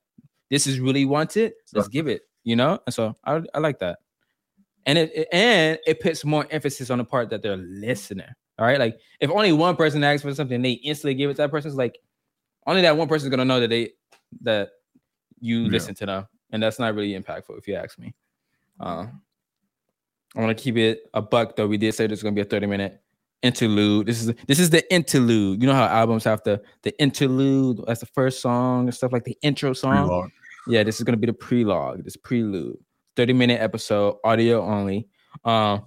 this 0.51 0.67
is 0.67 0.79
really 0.81 1.05
wanted. 1.05 1.53
Let's 1.75 1.89
give 1.89 2.07
it. 2.09 2.23
You 2.45 2.57
know, 2.57 2.79
and 2.87 2.95
so 2.95 3.15
I 3.25 3.43
I 3.53 3.59
like 3.59 3.79
that 3.81 3.99
and 4.87 4.97
it, 4.97 5.11
it- 5.15 5.29
and 5.33 5.79
it 5.87 6.01
puts 6.01 6.25
more 6.25 6.47
emphasis 6.51 6.89
on 6.91 6.99
the 6.99 7.05
part 7.05 7.29
that 7.31 7.43
they're 7.43 7.57
listening. 7.57 8.29
All 8.59 8.67
right, 8.67 8.79
like 8.79 8.99
if 9.21 9.31
only 9.31 9.53
one 9.53 9.77
person 9.77 10.03
asks 10.05 10.23
for 10.23 10.35
something, 10.35 10.63
they 10.63 10.73
instantly 10.73 11.15
give 11.15 11.29
it 11.31 11.35
to 11.35 11.43
that 11.43 11.51
person. 11.51 11.69
It's 11.71 11.77
like 11.77 11.99
only 12.67 12.83
that 12.83 12.97
one 12.97 13.09
person 13.09 13.27
is 13.27 13.31
gonna 13.31 13.45
know 13.45 13.61
that 13.61 13.69
they 13.69 13.91
that 14.43 14.71
you 15.41 15.63
Yeah. 15.65 15.71
listen 15.71 15.95
to 15.97 16.07
them, 16.07 16.27
and 16.51 16.63
that's 16.63 16.79
not 16.79 16.95
really 16.95 17.19
impactful 17.19 17.59
if 17.59 17.69
you 17.69 17.75
ask 17.75 17.99
me. 17.99 18.15
Uh, 18.81 19.07
I 20.37 20.41
want 20.41 20.57
to 20.57 20.63
keep 20.63 20.77
it 20.77 21.03
a 21.15 21.23
buck 21.23 21.57
though. 21.57 21.67
We 21.67 21.79
did 21.79 21.95
say 21.95 22.07
this 22.07 22.19
is 22.19 22.23
gonna 22.23 22.35
be 22.35 22.43
a 22.43 22.47
thirty 22.47 22.67
minute 22.67 23.01
interlude. 23.43 24.07
This 24.07 24.23
is 24.23 24.35
this 24.47 24.59
is 24.59 24.71
the 24.71 24.93
interlude. 24.93 25.63
You 25.63 25.69
know 25.69 25.75
how 25.75 25.87
albums 25.87 26.25
have 26.25 26.43
the 26.45 26.61
the 26.83 26.99
interlude 27.01 27.81
as 27.89 28.01
the 28.01 28.07
first 28.07 28.41
song 28.41 28.87
and 28.87 28.95
stuff 28.95 29.13
like 29.13 29.25
the 29.25 29.37
intro 29.43 29.73
song. 29.73 30.07
Pre-log. 30.07 30.31
Yeah, 30.67 30.83
this 30.83 30.97
is 30.97 31.05
gonna 31.05 31.17
be 31.17 31.27
the 31.27 31.33
prelogue, 31.33 32.05
this 32.05 32.17
prelude, 32.17 32.77
30 33.17 33.33
minute 33.33 33.61
episode, 33.61 34.17
audio 34.25 34.63
only. 34.63 35.09
Um, 35.45 35.87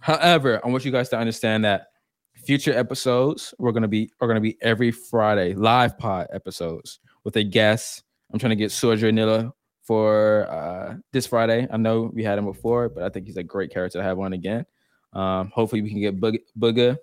however, 0.00 0.60
I 0.64 0.68
want 0.68 0.84
you 0.84 0.92
guys 0.92 1.08
to 1.10 1.18
understand 1.18 1.64
that 1.64 1.88
future 2.34 2.72
episodes 2.72 3.54
we're 3.58 3.72
gonna 3.72 3.88
be 3.88 4.10
are 4.20 4.28
gonna 4.28 4.40
be 4.40 4.56
every 4.62 4.90
Friday, 4.90 5.54
live 5.54 5.98
pod 5.98 6.28
episodes 6.32 7.00
with 7.24 7.36
a 7.36 7.42
guest. 7.44 8.04
I'm 8.32 8.38
trying 8.38 8.50
to 8.50 8.56
get 8.56 8.70
Soja 8.70 9.12
Nilla 9.12 9.52
for 9.92 10.50
uh 10.50 10.94
this 11.12 11.26
Friday. 11.26 11.68
I 11.70 11.76
know 11.76 12.10
we 12.14 12.24
had 12.24 12.38
him 12.38 12.46
before, 12.46 12.88
but 12.88 13.02
I 13.04 13.10
think 13.10 13.26
he's 13.26 13.36
a 13.36 13.42
great 13.42 13.70
character 13.70 13.98
to 13.98 14.02
have 14.02 14.18
on 14.18 14.32
again. 14.32 14.64
Um, 15.12 15.52
hopefully 15.54 15.82
we 15.82 15.90
can 15.90 16.00
get 16.00 16.18
Bugha, 16.18 16.96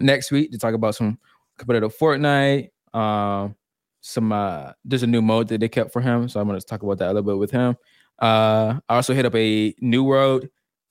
next 0.00 0.32
week 0.32 0.50
to 0.50 0.58
talk 0.58 0.74
about 0.74 0.96
some 0.96 1.18
competitive 1.56 1.96
Fortnite. 1.96 2.70
Um, 2.92 3.54
some 4.00 4.32
uh 4.32 4.72
there's 4.84 5.04
a 5.04 5.06
new 5.06 5.22
mode 5.22 5.46
that 5.48 5.60
they 5.60 5.68
kept 5.68 5.90
for 5.90 6.02
him 6.02 6.28
so 6.28 6.38
i'm 6.38 6.46
going 6.46 6.60
to 6.60 6.66
talk 6.66 6.82
about 6.82 6.98
that 6.98 7.06
a 7.06 7.12
little 7.14 7.22
bit 7.22 7.38
with 7.38 7.50
him 7.50 7.74
uh 8.18 8.78
i 8.90 8.96
also 8.96 9.14
hit 9.14 9.24
up 9.24 9.34
a 9.34 9.74
new 9.80 10.04
world 10.04 10.46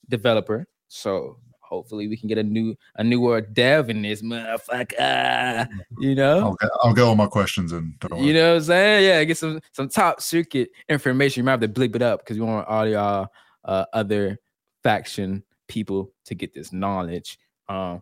developer 0.10 0.66
so 0.88 1.38
hopefully 1.74 2.08
we 2.08 2.16
can 2.18 2.28
get 2.28 2.38
a 2.38 2.44
new 2.44 2.76
a 2.96 3.04
newer 3.04 3.42
dev 3.42 3.90
in 3.90 4.02
this 4.02 4.22
motherfucker 4.22 5.68
you 6.00 6.16
know 6.16 6.40
I'll 6.40 6.56
get 6.56 6.70
I'll 6.84 6.94
get 6.94 7.04
all 7.04 7.16
my 7.16 7.28
questions 7.28 7.72
in. 7.72 7.96
You 8.18 8.34
know 8.34 8.52
what 8.52 8.58
i'm 8.58 8.64
saying 8.64 9.06
yeah 9.06 9.24
get 9.24 9.38
some 9.38 9.60
some 9.72 9.90
top 9.90 10.22
circuit 10.22 10.70
information 10.90 11.42
you 11.42 11.46
might 11.46 11.52
have 11.52 11.62
to 11.62 11.68
bleep 11.68 11.96
it 11.96 12.02
up 12.02 12.20
because 12.20 12.38
we 12.40 12.46
want 12.46 12.68
all 12.68 12.88
y'all 12.88 13.28
uh 13.66 13.86
other 13.94 14.40
faction 14.84 15.44
people 15.68 16.12
to 16.26 16.36
get 16.36 16.54
this 16.54 16.72
knowledge 16.72 17.40
um 17.70 18.02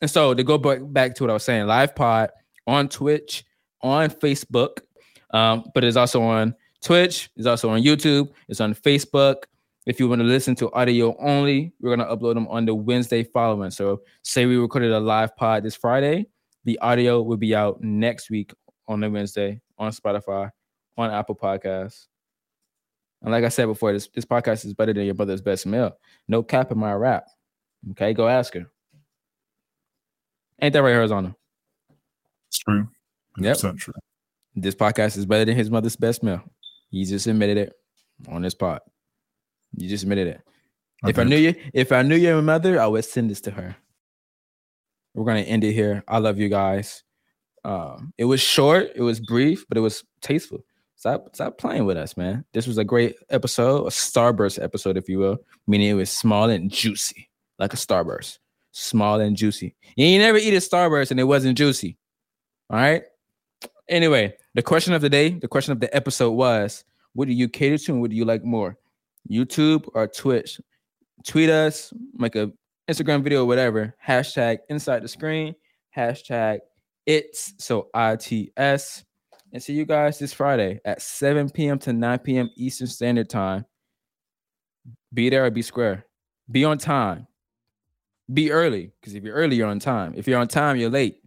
and 0.00 0.10
so 0.10 0.34
to 0.34 0.42
go 0.42 0.58
back 0.58 0.78
back 0.82 1.14
to 1.14 1.24
what 1.24 1.30
i 1.30 1.34
was 1.34 1.44
saying 1.44 1.66
live 1.66 1.94
pod 1.94 2.30
on 2.66 2.88
twitch 2.88 3.44
on 3.82 4.10
Facebook, 4.10 4.78
um, 5.30 5.64
but 5.74 5.84
it's 5.84 5.96
also 5.96 6.22
on 6.22 6.54
Twitch. 6.82 7.30
It's 7.36 7.46
also 7.46 7.70
on 7.70 7.82
YouTube. 7.82 8.30
It's 8.48 8.60
on 8.60 8.74
Facebook. 8.74 9.44
If 9.84 9.98
you 9.98 10.08
want 10.08 10.20
to 10.20 10.26
listen 10.26 10.54
to 10.56 10.72
audio 10.72 11.16
only, 11.18 11.72
we're 11.80 11.94
gonna 11.96 12.08
upload 12.08 12.34
them 12.34 12.46
on 12.48 12.66
the 12.66 12.74
Wednesday 12.74 13.24
following. 13.24 13.70
So, 13.70 14.02
say 14.22 14.46
we 14.46 14.56
recorded 14.56 14.92
a 14.92 15.00
live 15.00 15.34
pod 15.36 15.64
this 15.64 15.74
Friday, 15.74 16.26
the 16.64 16.78
audio 16.78 17.20
will 17.22 17.36
be 17.36 17.54
out 17.54 17.82
next 17.82 18.30
week 18.30 18.52
on 18.86 19.00
the 19.00 19.10
Wednesday 19.10 19.60
on 19.78 19.92
Spotify, 19.92 20.50
on 20.96 21.10
Apple 21.10 21.34
Podcasts. 21.34 22.06
And 23.22 23.32
like 23.32 23.44
I 23.44 23.48
said 23.48 23.66
before, 23.66 23.92
this, 23.92 24.08
this 24.14 24.24
podcast 24.24 24.64
is 24.64 24.74
better 24.74 24.92
than 24.92 25.04
your 25.04 25.14
brother's 25.14 25.40
best 25.40 25.66
meal. 25.66 25.96
No 26.28 26.42
cap 26.42 26.72
in 26.72 26.78
my 26.78 26.92
rap. 26.92 27.26
Okay, 27.92 28.12
go 28.14 28.28
ask 28.28 28.54
her. 28.54 28.66
Ain't 30.60 30.72
that 30.72 30.82
right, 30.82 30.92
Arizona? 30.92 31.34
It's 32.48 32.58
true. 32.58 32.88
Yep. 33.38 33.56
100% 33.56 33.78
true. 33.78 33.94
This 34.54 34.74
podcast 34.74 35.16
is 35.16 35.26
better 35.26 35.44
than 35.44 35.56
his 35.56 35.70
mother's 35.70 35.96
best 35.96 36.22
meal. 36.22 36.42
He 36.90 37.04
just 37.04 37.26
admitted 37.26 37.56
it 37.56 37.72
on 38.28 38.42
this 38.42 38.54
pod. 38.54 38.80
You 39.76 39.88
just 39.88 40.04
admitted 40.04 40.28
it. 40.28 40.40
if 41.06 41.18
I 41.18 41.24
knew 41.24 41.36
you, 41.36 41.54
if 41.72 41.92
I 41.92 42.02
knew 42.02 42.16
your 42.16 42.40
mother, 42.42 42.80
I 42.80 42.86
would 42.86 43.04
send 43.04 43.30
this 43.30 43.40
to 43.42 43.50
her. 43.50 43.76
We're 45.14 45.24
gonna 45.24 45.40
end 45.40 45.64
it 45.64 45.72
here. 45.72 46.02
I 46.08 46.18
love 46.18 46.38
you 46.38 46.48
guys. 46.48 47.02
Um, 47.64 48.12
it 48.18 48.24
was 48.24 48.40
short, 48.40 48.90
it 48.94 49.02
was 49.02 49.20
brief, 49.20 49.66
but 49.68 49.78
it 49.78 49.82
was 49.82 50.04
tasteful. 50.20 50.64
Stop, 50.96 51.34
stop 51.34 51.58
playing 51.58 51.84
with 51.84 51.96
us, 51.96 52.16
man. 52.16 52.44
This 52.52 52.66
was 52.66 52.78
a 52.78 52.84
great 52.84 53.16
episode, 53.28 53.86
a 53.86 53.90
starburst 53.90 54.62
episode, 54.62 54.96
if 54.96 55.08
you 55.08 55.18
will, 55.18 55.38
meaning 55.66 55.88
it 55.88 55.94
was 55.94 56.10
small 56.10 56.48
and 56.48 56.70
juicy, 56.70 57.28
like 57.58 57.72
a 57.72 57.76
starburst, 57.76 58.38
small 58.70 59.20
and 59.20 59.36
juicy. 59.36 59.74
You 59.96 60.06
ain't 60.06 60.22
never 60.22 60.38
eat 60.38 60.54
a 60.54 60.58
starburst 60.58 61.10
and 61.10 61.18
it 61.18 61.24
wasn't 61.24 61.58
juicy. 61.58 61.98
All 62.70 62.76
right. 62.76 63.02
Anyway, 63.88 64.34
the 64.54 64.62
question 64.62 64.92
of 64.92 65.02
the 65.02 65.10
day, 65.10 65.30
the 65.30 65.48
question 65.48 65.72
of 65.72 65.80
the 65.80 65.94
episode 65.94 66.32
was 66.32 66.84
what 67.14 67.26
do 67.26 67.34
you 67.34 67.48
cater 67.48 67.78
to 67.78 67.92
and 67.92 68.00
what 68.00 68.10
do 68.10 68.16
you 68.16 68.24
like 68.24 68.44
more? 68.44 68.78
YouTube 69.30 69.88
or 69.94 70.06
Twitch? 70.06 70.60
Tweet 71.26 71.50
us, 71.50 71.92
make 72.14 72.36
a 72.36 72.50
Instagram 72.88 73.22
video, 73.22 73.44
whatever. 73.44 73.94
Hashtag 74.04 74.58
inside 74.68 75.02
the 75.02 75.08
screen, 75.08 75.54
hashtag 75.96 76.60
it's 77.06 77.54
so 77.58 77.88
ITS. 77.94 79.04
And 79.52 79.62
see 79.62 79.74
you 79.74 79.84
guys 79.84 80.18
this 80.18 80.32
Friday 80.32 80.80
at 80.84 81.02
7 81.02 81.50
p.m. 81.50 81.78
to 81.80 81.92
9 81.92 82.18
p.m. 82.20 82.50
Eastern 82.56 82.86
Standard 82.86 83.28
Time. 83.28 83.66
Be 85.12 85.28
there 85.28 85.44
or 85.44 85.50
be 85.50 85.62
square. 85.62 86.06
Be 86.50 86.64
on 86.64 86.78
time. 86.78 87.26
Be 88.32 88.50
early. 88.50 88.92
Because 89.00 89.14
if 89.14 89.22
you're 89.22 89.34
early, 89.34 89.56
you're 89.56 89.68
on 89.68 89.78
time. 89.78 90.14
If 90.16 90.26
you're 90.26 90.38
on 90.38 90.48
time, 90.48 90.76
you're 90.76 90.90
late. 90.90 91.18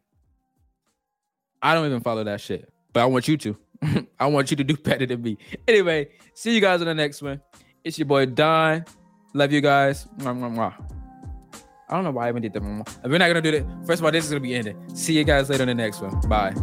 I 1.61 1.75
don't 1.75 1.85
even 1.85 2.01
follow 2.01 2.23
that 2.23 2.41
shit, 2.41 2.71
but 2.93 3.01
I 3.01 3.05
want 3.05 3.27
you 3.27 3.37
to. 3.37 3.57
I 4.19 4.25
want 4.27 4.49
you 4.49 4.57
to 4.57 4.63
do 4.63 4.75
better 4.75 5.05
than 5.05 5.21
me. 5.21 5.37
Anyway, 5.67 6.09
see 6.33 6.53
you 6.53 6.61
guys 6.61 6.81
in 6.81 6.87
the 6.87 6.95
next 6.95 7.21
one. 7.21 7.41
It's 7.85 7.99
your 7.99 8.07
boy 8.07 8.25
Don. 8.25 8.83
Love 9.33 9.53
you 9.53 9.61
guys. 9.61 10.07
Mwah, 10.17 10.33
mwah, 10.33 10.51
mwah. 10.57 10.73
I 11.87 11.93
don't 11.93 12.03
know 12.03 12.09
why 12.09 12.25
I 12.25 12.29
even 12.29 12.41
did 12.41 12.53
that. 12.53 12.63
We're 13.05 13.19
not 13.19 13.27
gonna 13.27 13.41
do 13.41 13.51
that. 13.51 13.63
First 13.85 14.01
of 14.01 14.05
all, 14.05 14.11
this 14.11 14.25
is 14.25 14.31
gonna 14.31 14.41
be 14.41 14.55
ending. 14.55 14.75
See 14.95 15.13
you 15.13 15.23
guys 15.23 15.51
later 15.51 15.63
in 15.63 15.67
the 15.69 15.75
next 15.75 16.01
one. 16.01 16.19
Bye. 16.27 16.55